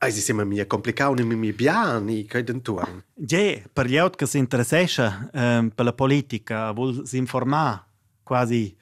Ah, 0.00 0.10
si 0.10 0.20
sembra 0.20 0.44
mi 0.44 0.64
complicato, 0.64 1.14
non 1.14 1.26
mi 1.26 1.52
biani, 1.52 2.24
che 2.24 2.44
dentuan. 2.44 3.02
Ge, 3.14 3.64
per 3.72 3.86
gli 3.86 3.96
altri 3.96 4.18
che 4.18 4.26
si 4.26 4.38
interessano 4.38 5.28
um, 5.32 5.72
per 5.74 5.84
la 5.84 5.92
politica, 5.92 6.70
vuol 6.70 7.04
si 7.04 7.16
informare 7.16 7.82
quasi 8.22 8.76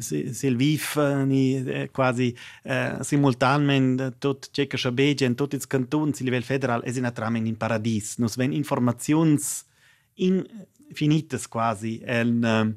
se 0.00 0.46
il 0.46 0.56
vif 0.56 0.96
ni 0.98 1.88
quasi 1.90 2.36
uh, 2.64 3.02
simultaneamente 3.02 4.16
tot 4.18 4.50
che 4.50 4.76
sabege 4.76 5.24
in 5.24 5.34
tutti 5.34 5.56
i 5.56 5.60
cantoni 5.66 6.10
a 6.10 6.22
livello 6.22 6.44
federale 6.44 6.84
è 6.84 6.92
in 6.94 7.06
attramen 7.06 7.46
in 7.46 7.56
paradis. 7.56 8.18
Nos 8.18 8.36
ven 8.36 8.52
informazioni 8.52 9.38
infinites 10.94 11.48
quasi 11.48 12.00
en 12.04 12.38
uh, 12.42 12.74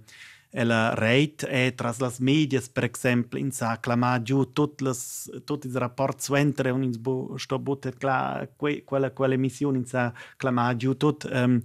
la 0.63 0.93
rete 0.95 1.45
è 1.47 1.75
tra 1.75 1.93
le 1.99 2.12
media, 2.19 2.62
per 2.71 2.89
esempio, 2.91 3.38
in 3.38 3.51
sa 3.51 3.80
clamà 3.80 4.21
giù 4.21 4.53
tutti 4.53 4.84
i 4.84 5.71
rapporti 5.73 6.23
suentre, 6.23 6.71
un 6.71 6.91
sto 7.36 7.60
butte 7.60 7.93
quella 7.97 9.12
quella 9.12 9.38
missione 9.38 9.77
in 9.77 9.86
sa 9.86 10.12
clamà 10.36 10.75
giù 10.75 10.95
tut 10.95 11.30
um, 11.32 11.62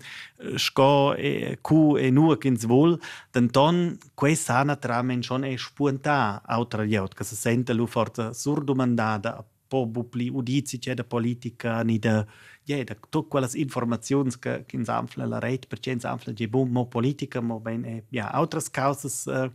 sco 0.57 1.15
e 1.15 1.59
cu 1.61 1.97
e 1.97 2.11
nu 2.11 2.37
che 2.37 2.49
ins 2.49 2.67
vol, 2.67 2.99
denton 3.31 3.97
quei 4.15 4.35
sana 4.35 4.77
tramen 4.77 5.23
schon 5.23 5.45
è 5.45 5.57
spunta 5.57 6.43
autra 6.45 6.83
liot 6.83 7.15
che 7.15 7.25
se 7.25 7.37
sente 7.37 7.73
lu 7.73 7.87
forza 7.87 8.33
surdomandata 8.33 9.45
po 9.73 9.87
bupli 9.87 10.29
udizi 10.29 10.79
c'è 10.79 10.93
da 10.93 11.05
politica 11.05 11.83
ni 11.83 11.99
da 11.99 12.27
ja, 12.65 12.83
da 12.85 12.95
tutte 12.95 13.29
quelle 13.29 13.49
informazioni 13.55 14.31
che, 14.39 14.65
che 14.67 14.77
insamfla 14.77 15.27
la 15.27 15.39
rete, 15.39 15.67
perché 15.67 15.91
insamfla 15.91 16.33
di 16.33 16.49
buon 16.49 16.71
mo 16.71 16.87
politica, 16.87 17.41
mo 17.41 17.61
ben 17.61 17.85
e 17.85 18.05
ja, 18.11 18.31
altre 18.31 18.61
cause 18.71 19.31
uh, 19.31 19.51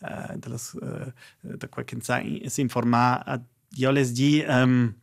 uh, 0.00 0.36
das, 0.38 0.76
uh, 0.80 1.12
da 1.40 1.68
quel 1.68 1.84
che 1.84 1.98
si 2.48 2.60
informa, 2.60 3.22
io 3.76 3.90
les 3.90 4.12
di 4.12 4.44
um, 4.46 4.94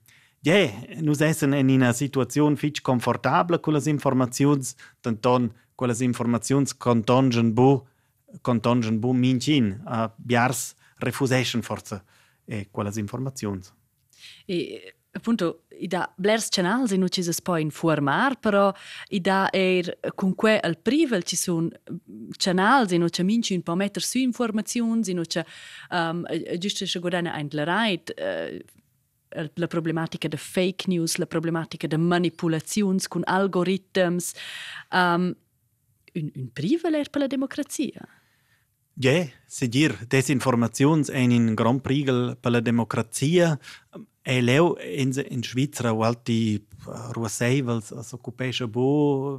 ja, 0.42 0.70
nus 1.02 1.22
essen 1.22 1.54
in 1.54 1.70
una 1.70 1.94
situazione 1.94 2.56
fitch 2.56 2.82
comfortabile 2.82 3.60
con 3.60 3.74
le 3.74 3.82
informazioni, 3.86 4.64
tanto 5.00 5.54
quelle 5.76 5.96
informazioni 6.00 6.66
contongen 6.78 7.54
bu 7.54 7.88
contongen 8.42 9.00
bu 9.00 9.14
mincin 9.14 9.82
a 9.86 10.12
biars 10.16 10.76
refusation 10.98 11.62
forza 11.62 12.04
e 12.46 12.68
quelle 12.72 12.92
informazioni. 12.96 13.62
E 14.46 14.96
appunto 15.16 15.64
i 15.80 15.88
da 15.88 16.12
blers 16.16 16.50
canals 16.50 16.92
e 16.92 16.98
non 16.98 17.10
ci 17.10 17.24
si 17.24 17.32
può 17.42 17.58
informare 17.58 18.36
però 18.40 18.74
i 19.10 19.22
da 19.22 19.50
er 19.52 20.00
con 20.16 20.36
que 20.36 20.60
al 20.60 20.78
privel 20.78 21.24
ci 21.24 21.36
sono 21.36 21.70
canals 22.38 22.92
e 22.92 22.98
non 22.98 23.10
c'è 23.10 23.24
minci 23.24 23.54
un 23.54 23.62
po' 23.62 23.76
mettere 23.76 24.06
su 24.06 24.18
informazioni 24.18 25.02
e 25.06 25.14
non 25.14 25.26
c'è 25.26 25.46
um, 25.92 26.26
giusto 26.58 26.86
che 26.86 27.00
guardare 27.00 27.30
ein 27.30 27.50
right 27.50 28.14
uh, 28.18 28.58
la 29.56 29.68
problematica 29.68 30.28
de 30.28 30.38
fake 30.38 30.88
news 30.88 31.18
la 31.18 31.26
problematica 31.26 31.88
de 31.88 31.98
manipulazioni 31.98 33.00
con 33.08 33.22
algoritmi 33.26 34.18
um, 34.92 35.36
un, 36.14 36.32
un 36.36 36.50
privel 36.54 36.96
er 36.96 37.10
per 37.10 37.22
la 37.22 37.28
democrazia? 37.28 38.08
Ja, 38.94 39.26
se 39.48 39.68
dir 39.68 39.96
desinformazions 40.10 41.10
ein 41.10 41.32
in 41.32 41.56
Grand 41.56 41.82
Prix 41.82 42.36
per 42.42 42.52
la 42.52 42.62
democrazia 42.62 43.58
e 44.26 44.42
leu 44.42 44.78
in 44.82 45.12
in 45.30 45.44
Svizzera 45.44 45.92
walti 45.92 46.66
ruaseivels 47.12 47.92
also 47.92 48.18
cupescha 48.18 48.68
bo 48.68 49.38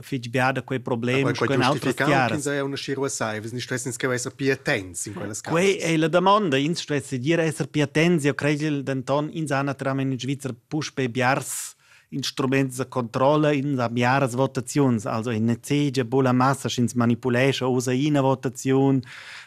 fich 0.00 0.28
biada 0.28 0.62
quei 0.62 0.80
problemi 0.80 1.34
con 1.34 1.60
altre 1.60 1.92
chiare 1.92 2.40
è 2.40 2.60
una 2.60 2.76
ruaseivels 2.76 3.52
nicht 3.52 3.64
stressens 3.64 3.96
che 3.96 4.10
essere 4.10 4.34
pietenz 4.34 5.06
in 5.06 5.14
quella 5.14 5.34
scala 5.34 5.54
quei 5.54 5.76
è 5.76 5.96
la 5.98 6.08
domanda 6.08 6.56
in 6.56 6.74
stress 6.74 7.14
dire 7.16 7.44
essere 7.44 7.68
pietenz 7.68 8.24
io 8.24 8.34
credo 8.34 8.80
denton 8.80 9.28
in 9.32 9.46
sana 9.46 9.74
trama 9.74 10.00
in 10.00 10.18
Svizzera 10.18 10.54
puspe 10.66 11.10
biars 11.10 11.76
instruments 12.10 12.76
de 12.76 12.88
controle 12.88 13.54
in 13.56 13.76
biaras 13.90 14.34
votazions, 14.34 15.06
also 15.06 15.30
in 15.30 15.44
necege 15.44 16.04
bola 16.04 16.32
massa 16.32 16.68
ins 16.80 16.94
manipulation 16.94 17.70
usa 17.70 17.92
in 17.92 18.18
votazion, 18.20 19.00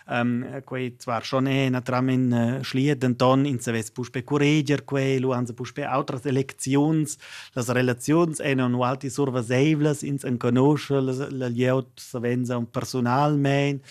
um, 0.07 0.61
quei 0.63 0.95
zwar 0.97 1.23
schon 1.23 1.47
eh 1.47 1.69
na 1.69 1.81
tramen 1.81 2.31
uh, 2.31 2.63
schlieden 2.63 3.15
ton 3.15 3.45
in 3.45 3.57
ves 3.57 3.91
puspe 3.91 4.23
correger 4.23 4.83
quei 4.85 5.19
lu 5.19 5.33
anse 5.33 5.53
puspe 5.53 5.85
outras 5.85 6.25
elections, 6.25 7.17
las 7.53 7.67
relazions 7.67 8.39
en 8.39 8.59
un 8.59 8.81
alti 8.81 9.09
survasevlas 9.09 10.03
ins 10.03 10.23
en 10.23 10.37
conosce 10.37 11.01
la 11.01 11.47
lieut 11.47 11.99
savenza 11.99 12.57
un 12.57 12.69
personalmen. 12.69 13.81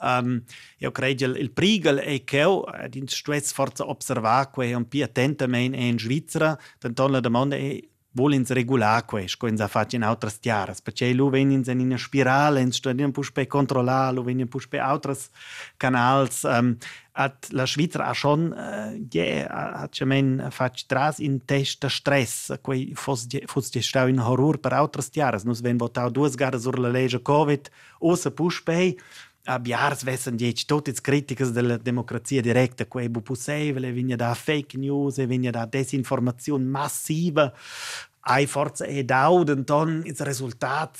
Um, 0.00 0.42
io 0.78 0.90
credo 0.90 1.26
il, 1.26 1.50
prigel 1.50 1.98
è 1.98 2.24
che 2.24 2.40
ad 2.40 2.94
in 2.94 3.06
stress 3.08 3.52
forza 3.52 3.88
osservar 3.88 4.50
quei 4.50 4.72
un 4.72 4.88
più 4.88 5.04
attentamente 5.04 5.76
in 5.76 5.98
Svizzera, 5.98 6.58
denton 6.80 7.12
la 7.12 7.20
domanda 7.20 7.56
volins 8.12 8.50
regular 8.50 9.04
quest, 9.08 9.38
co 9.40 9.48
ens 9.48 9.62
fatg 9.72 9.96
in 9.96 10.04
autras 10.04 10.38
tiaras, 10.38 10.80
perché 10.80 11.12
lu 11.14 11.30
venins 11.30 11.68
in 11.68 11.80
una 11.80 11.98
spirale, 11.98 12.60
ens 12.60 12.76
stadien 12.76 13.12
pus 13.12 13.30
pe 13.32 13.46
controlar, 13.46 14.12
lu 14.12 14.22
venien 14.22 14.48
pus 14.48 14.66
pe 14.68 14.78
autras 14.78 15.30
canals, 15.76 16.42
um, 16.44 16.76
at 17.12 17.48
la 17.52 17.66
Svizra 17.66 18.08
ha 18.08 18.14
schon 18.14 18.52
uh, 18.52 18.92
je 19.12 19.44
hat 19.48 19.96
ja 19.96 20.06
men 20.08 20.40
fac 20.50 20.80
tras 20.88 21.18
in 21.20 21.40
testa 21.44 21.90
stress 21.92 22.52
quei 22.64 22.94
fos 22.96 23.26
fos 23.52 23.70
de 23.70 23.82
stau 23.84 24.08
in 24.08 24.20
horror 24.20 24.56
per 24.58 24.72
autras 24.72 25.10
tiaras 25.12 25.44
nus 25.44 25.60
ven 25.60 25.78
votau 25.78 26.08
duas 26.10 26.36
garas 26.36 26.64
sur 26.64 26.78
la 26.78 26.88
legge 26.88 27.20
covid 27.20 27.68
o 28.00 28.16
se 28.16 28.30
pus 28.30 28.62
pe 28.64 28.96
ab 29.44 29.66
jahres 29.66 30.04
vessen 30.04 30.36
diec 30.36 30.64
totes 30.66 31.00
criticas 31.00 31.50
della 31.50 31.76
democrazia 31.76 32.40
directa 32.40 32.86
quei 32.86 33.08
bu 33.08 33.22
possibile 33.22 33.90
vigna 33.90 34.16
da 34.16 34.34
fake 34.34 34.78
news 34.78 35.18
e 35.18 35.26
vigna 35.26 35.50
da 35.50 35.66
desinformazione 35.66 36.64
massiva 36.64 37.52
ai 38.20 38.46
forza 38.46 38.84
e 38.84 39.02
dauden 39.04 39.64
ton 39.64 40.02
il 40.04 40.14
risultat 40.18 40.96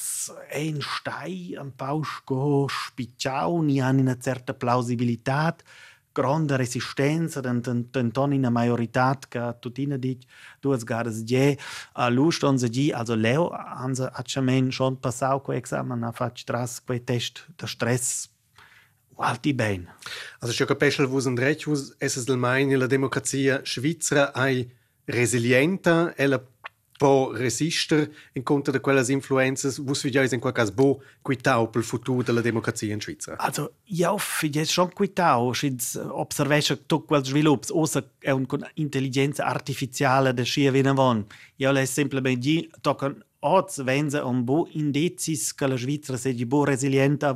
è 0.49 0.59
in 0.59 0.81
stai 0.81 1.57
un 1.57 1.73
pausco 1.77 2.67
spicciau 2.69 3.61
ni 3.63 3.81
han 3.81 3.99
una 3.99 4.19
certa 4.19 4.55
plausibilitat 4.55 5.63
grande 6.13 6.57
resistenza 6.57 7.41
den 7.41 7.61
den 7.61 7.89
den 7.91 8.11
ton 8.11 8.33
in 8.33 8.39
una 8.41 8.51
majorità 8.51 9.17
che 9.29 9.57
tutina 9.61 9.97
dic 9.97 10.27
duas 10.61 10.83
garas 10.83 11.23
je 11.23 11.57
a 11.93 12.09
lust 12.09 12.43
on 12.43 12.59
se 12.59 12.93
also 12.93 13.15
leo 13.15 13.51
hanse 13.51 14.11
atchamen 14.13 14.71
schon 14.73 14.99
passau 14.99 15.41
ko 15.41 15.53
examen 15.53 16.03
a 16.03 16.11
fac 16.11 16.43
tras 16.45 16.81
quei 16.85 17.01
test 17.05 17.47
der 17.57 17.69
stress 17.69 18.32
Walti 19.17 19.55
ben. 19.55 19.89
Also 20.41 20.55
schon 20.55 20.67
capisce 20.67 21.07
vus 21.07 21.27
vus 21.65 21.95
es 21.99 22.25
del 22.25 22.37
main 22.37 22.79
la 22.79 22.87
democrazia 22.87 23.61
svizzera 23.65 24.33
ai 24.33 24.69
resilienta 25.05 26.15
e 26.17 26.27
la 26.27 26.41
po 27.03 27.33
resister 27.35 28.09
in 28.35 28.45
contra 28.45 28.73
de 28.73 28.81
quelles 28.81 29.09
influences 29.09 29.79
vus 29.79 30.05
vi 30.05 30.11
in 30.31 30.39
quel 30.39 30.53
cas 30.53 30.71
bo 30.71 31.03
quitau 31.21 31.69
pel 31.69 31.83
futur 31.83 32.23
della 32.23 32.41
democrazia 32.41 32.93
in 32.93 33.01
Svizzera. 33.01 33.39
Also 33.39 33.73
ja, 33.85 34.17
fi 34.17 34.65
schon 34.65 34.93
quitau, 34.93 35.53
schins 35.53 35.97
observescha 35.97 36.77
tot 36.87 37.07
quels 37.07 37.27
svilupps, 37.27 37.71
osa 37.71 38.05
è 38.21 38.31
un 38.31 38.47
con 38.47 38.65
intelligenza 38.75 39.45
artificiale 39.45 40.33
de 40.33 40.45
schia 40.45 40.71
vena 40.71 40.93
von. 40.93 41.27
Ja, 41.57 41.73
le 41.73 41.87
semplicemente 41.87 42.41
di 42.41 42.71
tocan 42.81 43.21
oz 43.41 43.83
venza 43.83 44.25
un 44.25 44.45
bo 44.45 44.69
indecis 44.71 45.55
che 45.55 45.67
la 45.67 45.77
Svizzera 45.77 46.17
segi 46.17 46.47
bo 46.47 46.65
resilienta 46.65 47.29
a 47.29 47.33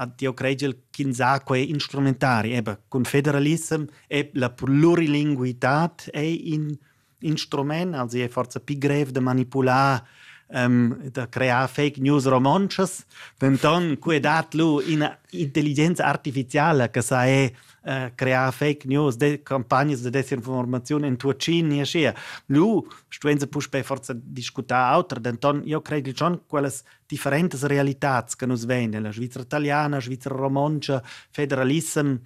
ad 0.00 0.20
io 0.20 0.32
credo 0.32 0.72
che 0.90 1.12
quei 1.44 1.70
instrumentari, 1.70 2.54
eba, 2.54 2.80
con 2.86 3.04
federalism 3.04 3.84
e 4.06 4.30
la 4.34 4.50
plurilinguitat 4.50 6.10
è 6.10 6.20
in 6.20 6.76
instrument, 7.20 7.94
also 7.94 8.18
è 8.18 8.28
forza 8.28 8.60
più 8.60 8.78
greve 8.78 9.10
da 9.10 9.20
manipolare 9.20 10.04
um, 10.48 11.08
da 11.10 11.28
creare 11.28 11.68
fake 11.68 12.00
news 12.00 12.26
romances, 12.26 13.04
denton 13.38 13.98
cui 13.98 14.20
dat 14.20 14.54
lu 14.54 14.80
in 14.80 15.18
intelligenza 15.30 16.04
artificiale 16.04 16.90
che 16.90 17.02
sa 17.02 17.24
è 17.24 17.52
uh, 17.82 18.10
creare 18.14 18.52
fake 18.52 18.86
news, 18.86 19.16
de 19.16 19.42
campagne 19.42 19.96
di 19.96 20.10
desinformazione 20.10 21.06
in 21.06 21.16
tua 21.16 21.36
Cina 21.36 21.80
e 21.80 21.84
scia. 21.84 22.14
Lu 22.46 22.86
stuenza 23.08 23.46
pus 23.46 23.68
per 23.68 23.84
forza 23.84 24.14
discuta 24.14 24.86
altra, 24.86 25.18
denton 25.20 25.62
io 25.64 25.80
credo 25.80 26.10
schon 26.14 26.42
quelle 26.46 26.72
differenti 27.06 27.56
realtà 27.62 28.24
che 28.36 28.46
nos 28.46 28.64
vende, 28.64 29.00
la 29.00 29.12
Svizzera 29.12 29.44
italiana, 29.44 29.96
la 29.96 30.02
Svizzera 30.02 30.34
romancia, 30.34 31.02
federalism, 31.30 32.16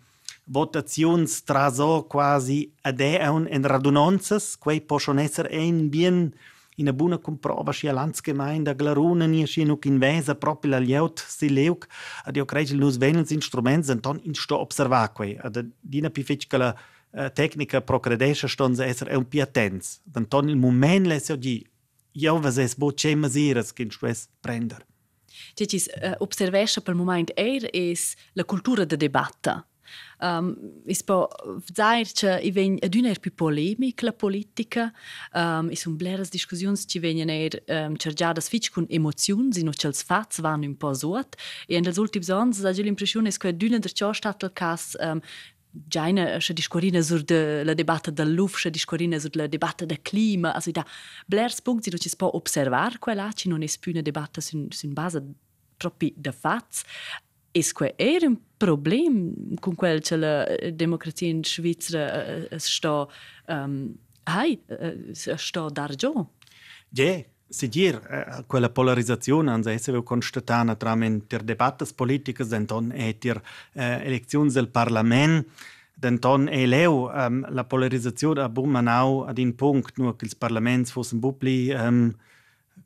votazions 0.44 1.42
traso 1.44 2.06
quasi 2.08 2.72
adeun 2.82 3.46
en 3.50 3.62
radunanzas, 3.62 4.56
quei 4.58 4.80
possono 4.80 5.20
essere 5.20 5.50
en 5.50 5.88
bien 5.88 6.34
in 6.74 6.84
ja, 6.84 6.90
a 6.90 6.94
bună 6.94 7.16
comprova 7.16 7.70
și 7.70 7.86
lanske 7.86 8.32
main 8.32 8.62
da 8.62 8.74
glaruna 8.74 9.24
ni 9.24 9.44
și 9.44 9.62
nu 9.62 9.78
in 9.84 9.98
vesa 9.98 10.34
proprio 10.34 10.70
la 10.70 10.78
liut 10.78 11.26
si 11.28 11.48
leuc 11.48 11.86
ad 12.24 12.36
io 12.36 12.44
cregi 12.44 12.74
lus 12.74 12.96
venels 12.96 13.30
instruments 13.30 13.88
und 13.88 14.00
dann 14.00 14.20
in 14.22 14.32
sto 14.32 14.60
observa 14.60 15.08
quei 15.08 15.38
ad 15.42 15.66
dina 15.80 16.08
pifecca 16.08 16.74
tecnica 17.32 17.80
procredesce 17.80 18.46
ston 18.46 18.74
se 18.74 18.84
esser 18.84 19.16
un 19.16 19.24
piatens 19.24 20.00
dann 20.02 20.28
ton 20.28 20.48
il 20.48 20.56
moment 20.56 21.06
les 21.06 21.28
oggi 21.28 21.70
io 22.12 22.38
vases 22.38 22.74
bo 22.76 22.92
che 22.92 23.14
masiras 23.14 23.72
kin 23.72 23.90
stress 23.90 24.28
prender. 24.40 24.84
Cioè, 25.54 26.10
uh, 26.10 26.14
observesce 26.18 26.80
per 26.80 26.94
il 26.94 27.00
momento, 27.00 27.34
è 27.34 27.58
la 28.32 28.44
cultura 28.44 28.84
del 28.84 28.98
dibattito. 28.98 29.66
Um, 30.20 30.56
is 30.86 31.02
po 31.02 31.28
zair 31.74 32.06
che 32.12 32.38
i 32.42 32.50
ven 32.50 32.78
ad 32.80 32.94
una 32.94 33.08
er 33.08 33.18
più 33.18 33.32
polemic 33.34 34.02
la 34.02 34.12
politica, 34.12 34.92
um, 35.34 35.70
is 35.70 35.84
un 35.86 35.96
bleras 35.96 36.30
discussiuns 36.30 36.84
ci 36.86 37.00
venien 37.00 37.28
er 37.28 37.62
um, 37.68 37.96
cergiadas 37.96 38.48
fitch 38.48 38.70
con 38.70 38.86
emoziuns, 38.88 39.56
in 39.56 39.70
chels 39.72 40.02
fats 40.02 40.38
van 40.40 40.62
un 40.62 40.76
po 40.76 40.92
suot, 40.94 41.36
e 41.66 41.76
en 41.76 41.82
dels 41.82 41.98
ultims 41.98 42.30
ans 42.30 42.62
ha 42.64 42.70
l'impressione 42.70 43.30
che 43.30 43.56
d'una 43.56 43.78
der 43.78 43.92
ciò 43.92 44.12
stat 44.12 44.42
il 44.42 44.52
cas 44.52 44.96
um, 45.00 45.20
Giaina 45.72 46.38
se 46.40 46.52
discorrina 46.52 47.00
sur 47.02 47.22
de 47.24 47.62
la 47.64 47.74
debatta 47.74 48.10
del 48.10 48.34
luf, 48.34 48.58
se 48.58 48.70
discorrina 48.70 49.18
sur 49.18 49.34
la 49.34 49.46
debatta 49.46 49.86
del 49.86 50.02
clima, 50.02 50.52
also 50.52 50.70
da 50.70 50.84
blers 51.26 51.62
punti 51.62 51.88
dove 51.88 52.02
ci 52.02 52.10
si 52.10 52.16
può 52.16 52.30
osservar 52.34 52.98
quella, 52.98 53.32
ci 53.32 53.48
non 53.48 53.62
è 53.62 53.66
più 53.80 53.92
una 53.92 54.02
debatta 54.02 54.40
su, 54.42 54.66
su 54.68 54.88
base 54.88 55.22
proprio 55.78 56.12
da 56.14 56.32
fats, 56.32 56.82
questo 57.52 57.92
era 57.96 58.26
un 58.26 58.38
problema 58.56 59.30
con 59.60 59.74
quel 59.74 60.00
che 60.00 60.16
la 60.16 60.44
democrazia 60.72 61.28
in 61.28 61.44
Svizzera 61.44 62.46
uh, 62.50 62.56
sta 62.56 63.06
um, 63.46 63.94
hai, 64.24 64.60
uh, 64.66 65.12
sta 65.12 65.68
dar 65.68 65.94
giù. 65.94 66.26
Yeah. 66.90 67.24
Sigir, 67.52 68.00
eh, 68.08 68.44
quella 68.46 68.70
polarizzazione 68.70 69.78
si 69.78 69.90
è 69.90 70.02
constatata 70.02 70.74
tra 70.74 70.94
le 70.94 71.20
debatte 71.44 71.84
politiche, 71.94 72.46
denton 72.46 72.92
e 72.92 73.18
le 73.20 73.42
eh, 73.74 74.06
elezioni 74.06 74.50
del 74.50 74.68
Parlamento, 74.68 75.50
denton 75.94 76.48
e 76.48 76.66
leu 76.66 77.10
um, 77.12 77.46
la 77.50 77.64
polarizzazione 77.64 78.40
a 78.40 78.48
bumanau 78.48 79.20
ad 79.20 79.38
in 79.38 79.54
punct 79.54 79.98
nur 79.98 80.16
che 80.16 80.24
il 80.24 80.34
Parlament 80.38 80.88
fosse 80.88 81.14
bubli 81.16 81.70
um, 81.70 82.12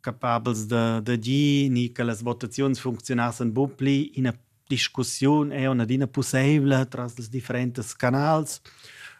capabels 0.01 0.67
de, 0.67 1.01
de 1.03 1.19
gi, 1.19 1.69
ni 1.69 1.93
che 1.93 2.03
le 2.03 2.17
votazioni 2.21 2.75
funzionassero 2.75 3.49
bubli 3.49 4.19
in 4.19 4.25
una 4.25 4.37
discussione 4.67 5.57
e 5.57 5.67
una 5.67 5.85
dina 5.85 6.07
possibile 6.07 6.87
tra 6.89 7.05
i 7.05 7.27
differenti 7.29 7.83
canali. 7.97 8.47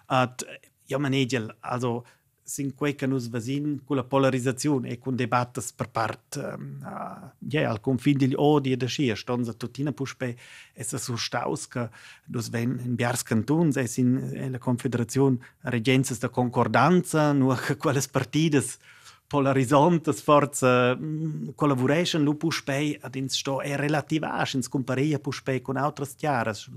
Ad, 0.07 0.45
ja, 0.85 0.99
manegel, 0.99 1.57
also, 1.61 2.05
sin 2.47 2.75
quei 2.77 2.95
che 2.95 3.07
nus 3.07 3.29
vasin 3.29 3.83
con 3.85 3.97
la 3.97 4.05
polarizzazione 4.05 4.91
e 4.91 4.99
con 4.99 5.17
debattes 5.17 5.73
per 5.73 5.91
part 5.91 6.37
um, 6.37 6.79
uh, 6.81 7.31
ja, 7.39 7.69
al 7.69 7.81
confin 7.81 8.17
degli 8.17 8.35
odi 8.37 8.71
e 8.71 8.77
da 8.77 8.87
scia 8.87 9.17
stonza 9.17 9.53
tutina 9.53 9.91
puspe 9.91 10.37
essa 10.73 10.97
so 10.97 11.17
staus 11.17 11.67
che 11.67 11.91
dus 12.25 12.49
ven 12.49 12.81
in 12.85 12.95
biars 12.95 13.25
cantons 13.25 13.77
es 13.77 13.97
in, 13.97 14.31
in 14.33 14.53
la 14.53 14.59
confederazione 14.59 15.39
regenzas 15.63 16.19
da 16.19 16.29
concordanza 16.29 17.33
nur 17.33 17.59
che 17.59 17.77
quelles 17.77 18.07
partides 18.07 18.79
polarisantes 19.27 20.21
forza 20.21 20.97
mm, 20.97 21.49
collaboration 21.55 22.23
lu 22.23 22.37
puspei 22.37 22.97
ad 23.01 23.15
ins 23.15 23.37
sto 23.37 23.61
è 23.61 23.77
relativas 23.77 24.55
ins 24.55 24.69
comparia 24.69 25.19
puspei 25.19 25.61
con 25.61 25.77
altre 25.77 26.07
chiaras. 26.17 26.71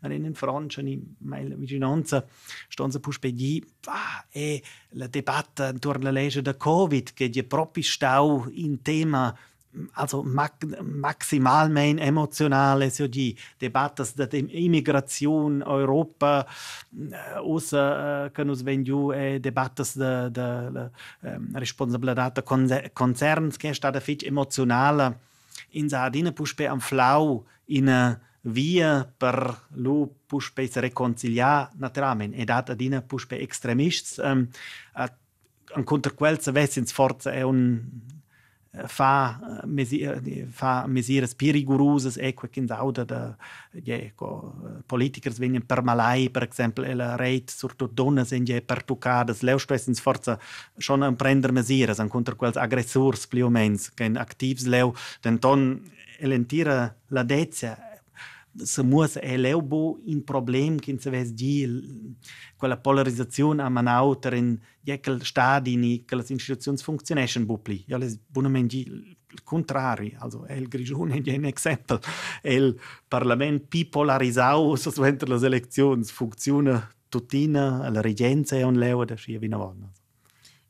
Ma 0.00 0.12
in 0.12 0.34
Francia 0.34 0.80
in 0.80 1.02
mai 1.18 1.52
vicinanza 1.56 2.24
stonza 2.68 3.00
puspei 3.00 3.32
di 3.32 3.64
ah, 3.86 4.24
e 4.30 4.62
la 4.90 5.06
debatta 5.06 5.68
intorno 5.68 6.08
alla 6.08 6.20
legge 6.20 6.42
da 6.42 6.56
covid 6.56 7.12
che 7.12 7.28
di 7.28 7.42
proprio 7.42 7.82
stau 7.82 8.48
in 8.52 8.82
tema 8.82 9.36
also 9.94 10.22
maximalmente 10.22 12.02
emotionale 12.02 12.90
so 12.90 13.06
die 13.06 13.36
debattes 13.58 14.14
da 14.14 14.26
Immigration 14.30 15.62
Europa 15.66 16.46
usa 17.42 18.30
che 18.32 18.44
nos 18.44 18.62
vengiu 18.62 19.12
e 19.12 19.38
debattes 19.40 19.96
da 19.96 20.28
da 20.28 20.90
responsabilità 21.52 22.32
concerns 22.92 23.56
che 23.56 23.68
è 23.70 23.74
stata 23.74 24.00
fitch 24.00 24.24
emotionale 24.24 25.18
in 25.70 25.88
Sardina 25.88 26.32
puspe 26.32 26.66
am 26.66 26.80
flau 26.80 27.44
in 27.66 28.18
via 28.40 29.12
per 29.16 29.66
lu 29.74 30.08
puspe 30.26 30.66
se 30.68 30.80
reconciliar 30.80 31.70
naturalmente 31.76 32.36
e 32.36 32.44
data 32.44 32.74
dina 32.74 33.02
puspe 33.02 33.40
extremists 33.40 34.18
um, 34.18 34.48
an 34.92 35.84
contra 35.84 36.12
quel 36.12 36.40
se 36.40 36.52
un 37.42 37.82
fa, 38.84 39.62
fa 40.50 40.86
misures 40.86 41.34
più 41.34 41.52
rigorose 41.52 42.20
ecco 42.20 42.46
che 42.48 42.58
in 42.58 42.66
sauda 42.66 43.04
da 43.04 43.36
ecco, 43.72 44.54
politici 44.84 45.30
vengono 45.38 45.64
per 45.64 45.82
malai 45.82 46.30
per 46.30 46.48
esempio 46.50 46.84
e 46.84 46.94
la 46.94 47.16
rete 47.16 47.52
soprattutto 47.52 47.92
donne 47.92 48.24
sono 48.24 48.44
per 48.64 48.84
toccate 48.84 49.34
leo 49.40 49.58
spesso 49.58 49.92
forza 49.94 50.38
schon 50.76 51.02
a 51.02 51.12
prendere 51.14 51.52
misure 51.52 51.94
contro 52.08 52.36
quels 52.36 52.56
aggressori 52.56 53.18
più 53.28 53.46
o 53.46 53.48
meno 53.48 53.76
che 53.94 54.10
attivi 54.14 54.68
leo 54.68 54.94
denton 55.20 55.80
elentira 56.18 56.94
la 57.08 57.22
dezia 57.22 57.85
se 58.64 58.82
muss 58.82 59.16
e 59.16 59.36
leu 59.36 59.60
bo 59.62 60.00
in 60.04 60.24
problem 60.24 60.78
che 60.78 60.96
se 60.98 61.10
ves 61.10 61.32
di 61.32 62.16
quella 62.56 62.78
polarizzazione 62.78 63.62
a 63.62 63.68
manauter 63.68 64.34
in 64.34 64.58
jekel 64.80 65.24
stadi 65.24 65.76
ni 65.76 66.04
che 66.04 66.14
le 66.14 66.24
istituzioni 66.26 66.78
funzionation 66.78 67.44
bupli 67.44 67.84
ja 67.86 67.96
les 67.98 68.18
bonamente 68.26 68.76
il 68.76 69.42
contrario 69.42 70.16
also 70.18 70.46
el 70.46 70.68
grigione 70.68 71.20
è 71.22 71.36
un 71.36 71.44
esempio 71.44 71.98
il 72.42 72.78
parlament 73.08 73.66
bipolarisau 73.68 74.74
so 74.76 75.04
entre 75.04 75.28
le 75.28 75.46
elezioni 75.46 76.04
funziona 76.04 76.88
tutina 77.08 77.88
la 77.90 78.00
regenza 78.00 78.56
è 78.56 78.62
un 78.62 78.74
leu 78.74 79.04
da 79.04 79.14
scia 79.14 79.38
vinavona 79.38 79.90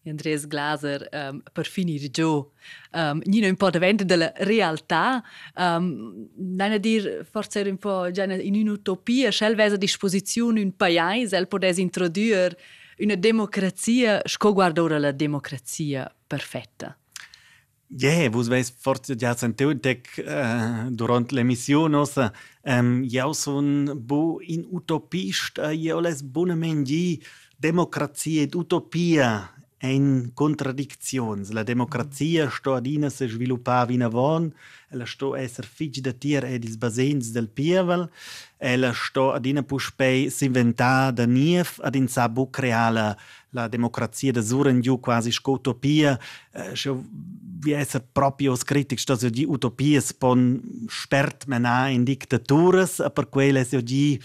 Andreas 0.09 0.47
Glaser 0.47 1.09
um, 1.13 1.43
per 1.53 1.67
finire 1.67 2.11
giù. 2.11 2.49
Um, 2.93 3.21
non 3.25 3.45
un 3.45 3.57
po' 3.57 3.71
davanti 3.71 4.05
della 4.05 4.33
realtà. 4.37 5.23
Um, 5.57 6.29
non 6.37 6.73
a 6.73 6.79
dire 6.79 7.25
forse 7.25 7.61
un 7.61 7.79
po' 7.79 8.07
in 8.07 8.55
un'utopia 8.55 9.31
se 9.31 9.45
avesse 9.45 9.75
a 9.75 9.79
disposizione 9.79 10.61
un 10.61 10.77
paese 10.77 11.37
el 11.37 11.49
potesse 11.49 11.81
introdurre 11.81 12.57
una 12.99 13.15
democrazia. 13.15 14.23
Sco 14.25 14.53
guarda 14.53 14.83
ora 14.83 14.99
la 14.99 15.13
democrazia 15.13 16.13
perfetta. 16.27 16.97
Yeah, 17.89 18.29
vos 18.31 18.49
forse 18.81 19.15
già 19.15 19.37
sentito 19.37 19.73
dec 19.73 20.21
uh, 20.27 20.91
durant 20.91 21.31
l'emission 21.31 21.91
nostra 21.91 22.33
um, 22.65 23.05
io 23.05 23.33
son 23.33 23.93
bo 23.95 24.39
in 24.41 24.67
utopista 24.69 25.71
io 25.71 26.01
les 26.01 26.23
bonamente 26.23 27.21
democrazia 27.57 28.43
ed 28.43 28.55
utopia 28.55 29.56
en 29.79 30.31
contradiccions. 30.35 31.51
La 31.53 31.63
democrazia 31.63 32.49
sto 32.51 32.75
adina 32.75 33.11
se 33.11 33.29
sviluppava 33.29 33.93
in 33.93 34.03
avon, 34.03 34.51
ella 34.91 35.07
sto 35.07 35.35
esser 35.37 35.67
fig 35.67 36.01
de 36.01 36.15
tier 36.17 36.45
ed 36.45 36.65
ils 36.65 36.79
del 37.33 37.49
pievel, 37.49 38.09
ella 38.59 38.93
sto 38.93 39.33
adina 39.33 39.63
puspei 39.63 40.31
s'inventar 40.31 41.13
da 41.13 41.27
nief 41.27 41.79
ad 41.83 41.95
in 41.95 42.09
sa 42.09 42.29
bu 42.29 42.49
creala 42.51 43.17
la 43.51 43.69
democrazia 43.69 44.33
da 44.33 44.43
suren 44.43 44.81
giù 44.81 45.01
quasi 45.01 45.31
scotopia, 45.31 46.19
eh, 46.53 46.73
vi 47.59 47.73
esser 47.73 48.05
proprio 48.13 48.55
critics 48.57 49.03
sto 49.03 49.17
so 49.17 49.29
di 49.29 49.45
utopia 49.45 50.01
spon 50.01 50.61
spert 50.89 51.47
mena 51.47 51.89
in 51.89 52.05
dictaturas, 52.05 53.03
per 53.13 53.29
quelle 53.29 53.65
so 53.65 53.81
di 53.81 54.21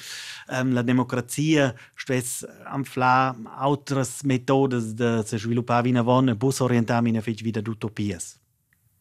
um, 0.50 0.74
la 0.74 0.82
democrazia 0.82 1.74
sto 1.96 2.13
es 2.13 2.46
am 2.65 2.84
fla 2.84 3.36
outras 3.60 4.22
metodes 4.24 4.94
de 4.94 5.24
se 5.26 5.38
sviluppar 5.38 5.86
in 5.88 5.98
avon 5.98 6.30
e 6.30 6.36
bus 6.36 6.60
orientar 6.60 7.06
in 7.06 7.22
fig 7.22 7.41
wieder 7.41 7.67
utopias. 7.67 8.38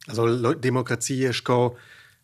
Also 0.06 0.24
la 0.24 0.54
democrazia 0.54 1.32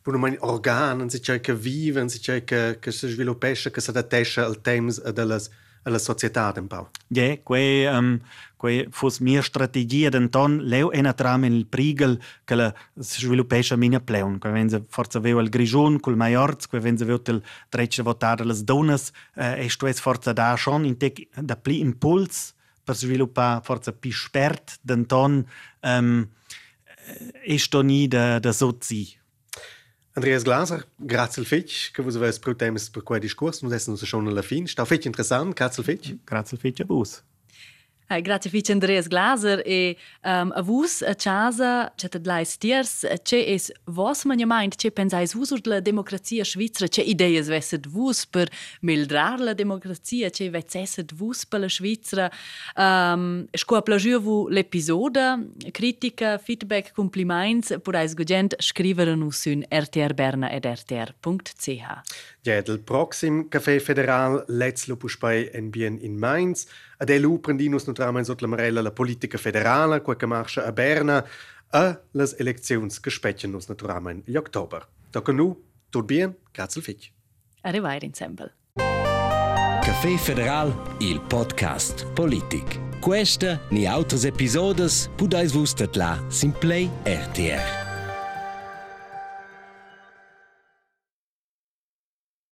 Puno 0.07 0.19
mein 0.19 0.37
organ, 0.38 1.11
si 1.11 1.19
c'è 1.19 1.40
che 1.40 1.53
vive, 1.53 2.09
si 2.09 2.21
c'è 2.21 2.45
che, 2.45 2.79
si 2.92 3.09
sviluppa, 3.09 3.49
che 3.51 3.81
si 3.81 3.90
adatta 3.90 4.16
al 4.37 4.61
temps 4.61 5.03
delle 5.11 5.40
alla 5.87 5.99
società 5.99 6.53
po'. 6.53 6.90
Ja, 7.09 7.37
que 7.45 7.88
um, 7.88 8.19
que 8.57 8.88
fos 8.90 9.21
mia 9.21 9.42
strategia 9.42 10.11
d'anton 10.11 10.59
leu 10.66 10.90
ena 10.92 11.12
tram 11.12 11.45
il 11.45 11.66
prigel 11.66 12.19
che 12.45 12.55
la 12.55 12.75
sviluppescha 12.95 13.77
mina 13.77 14.01
pleun, 14.01 14.38
que 14.38 14.51
venze 14.51 14.85
forza 14.88 15.21
veu 15.21 15.38
al 15.38 15.49
grigion 15.49 16.01
col 16.01 16.16
maiorz, 16.16 16.66
que 16.66 16.81
venze 16.81 17.05
veu 17.05 17.19
tel 17.23 17.42
trecce 17.69 18.03
votar 18.03 18.45
las 18.45 18.64
donas, 18.64 19.12
eh, 19.37 19.64
e 19.64 19.69
sto 19.69 19.87
es 19.87 20.01
forza 20.01 20.33
da 20.33 20.57
schon 20.57 20.85
in 20.85 20.97
tec 20.97 21.29
da 21.40 21.57
pli 21.57 21.81
impuls 21.81 22.53
per 22.85 22.97
sviluppar 22.97 23.62
forza 23.62 23.92
pi 23.92 24.11
spert 24.11 24.79
d'anton 24.83 25.45
um, 25.83 26.29
e 27.45 27.59
sto 27.59 27.83
ni 27.83 28.09
da, 28.09 28.40
da 28.40 28.53
sozi. 28.53 29.16
Andreas 30.16 30.44
Glaser, 30.44 30.87
grazie 30.96 31.44
fetch 31.44 31.90
che 31.90 32.00
vos 32.02 32.16
avete 32.16 32.38
pro 32.38 32.55
temas 32.57 32.88
per 32.88 33.02
quel 33.02 33.20
discorso, 33.20 33.66
nus 33.66 33.74
essen 33.74 33.98
schon 33.98 34.26
alla 34.26 34.40
fin. 34.40 34.66
Sta 34.66 34.87
fetch 34.87 35.05
interessant, 35.05 35.55
grazie 35.55 35.83
fetch. 35.83 36.16
Grazie 36.24 36.57
fetch 36.57 36.81
a 36.81 36.87
vos. 36.87 37.22
Grazie 38.09 38.51
fich 38.51 38.71
Andreas 38.71 39.09
Glaser. 39.09 39.62
E 39.66 39.97
um, 40.23 40.53
a 40.55 40.62
vus 40.62 41.03
a 41.03 41.14
casa 41.14 41.92
c'è 41.97 42.09
te 42.09 42.21
dlais 42.21 42.57
tiers 42.59 43.05
c'è 43.23 43.40
es 43.55 43.73
vos 43.85 44.25
man 44.25 44.38
ja 44.38 44.47
meint 44.47 44.77
c'è 44.77 44.90
pensais 44.90 45.35
vus 45.35 45.51
ur 45.51 45.61
la 45.66 45.81
democrazia 45.81 46.45
svizzera 46.45 46.87
c'è 46.88 47.03
ideas 47.03 47.49
vesset 47.49 47.87
vus 47.87 48.25
per 48.27 48.49
mildrar 48.83 49.40
la 49.40 49.55
democrazia 49.55 50.31
c'è 50.31 50.51
vezzesset 50.51 51.14
vus 51.14 51.45
per 51.47 51.61
la 51.61 51.69
svizzera 51.69 52.31
um, 52.77 53.47
sco 53.51 53.77
a 53.77 53.83
plagiu 53.83 54.21
vu 54.21 54.49
l'episoda 54.49 55.38
critica 55.73 56.38
feedback 56.38 56.92
compliments 56.95 57.75
podais 57.83 58.14
gugent 58.14 58.55
scrivere 58.59 59.14
nu 59.16 59.31
sun 59.31 59.64
rtrberna 59.69 60.51
ed 60.51 60.64
rtr.ch 60.64 61.83
Ja, 62.46 62.61
del 62.62 62.78
proxim 62.78 63.49
Café 63.51 63.80
Federal 63.80 64.44
let's 64.47 64.86
lo 64.86 64.94
puspei 64.97 65.49
en 65.53 65.70
bien 65.70 65.99
in 65.99 66.18
Mainz 66.18 66.68
Ad 66.99 67.11
elu 67.11 67.40
prendinus 67.42 67.88
naturalmein 67.88 68.24
sot 68.24 68.40
la 68.40 68.49
marella 68.49 68.82
la 68.82 68.92
politica 68.92 69.38
federala, 69.38 70.01
quel 70.01 70.16
che 70.16 70.26
marcha 70.26 70.64
a 70.64 70.72
Berna, 70.72 71.24
a 71.72 72.01
las 72.12 72.34
elecziuns 72.38 73.01
che 73.01 73.11
specchian 73.11 73.53
nus 73.53 73.66
naturalmein 73.68 74.22
gli 74.24 74.36
october. 74.36 74.86
Tocca 75.11 75.32
nu, 75.32 75.51
tot 75.90 76.07
bien, 76.07 76.36
grazie 76.53 76.80
al 76.80 76.86
fitch. 76.86 77.11
Arrivair 77.62 78.03
insemble. 78.03 78.55
Café 79.82 80.16
Federal, 80.16 80.72
il 81.01 81.20
podcast 81.20 82.07
Politik. 82.14 82.78
Questa 83.01 83.61
ni 83.70 83.86
autres 83.86 84.24
episodes 84.24 85.11
pudais 85.16 85.53
vus 85.53 85.74
la 85.94 86.18
Simplay 86.28 86.88
RTR. 87.05 87.86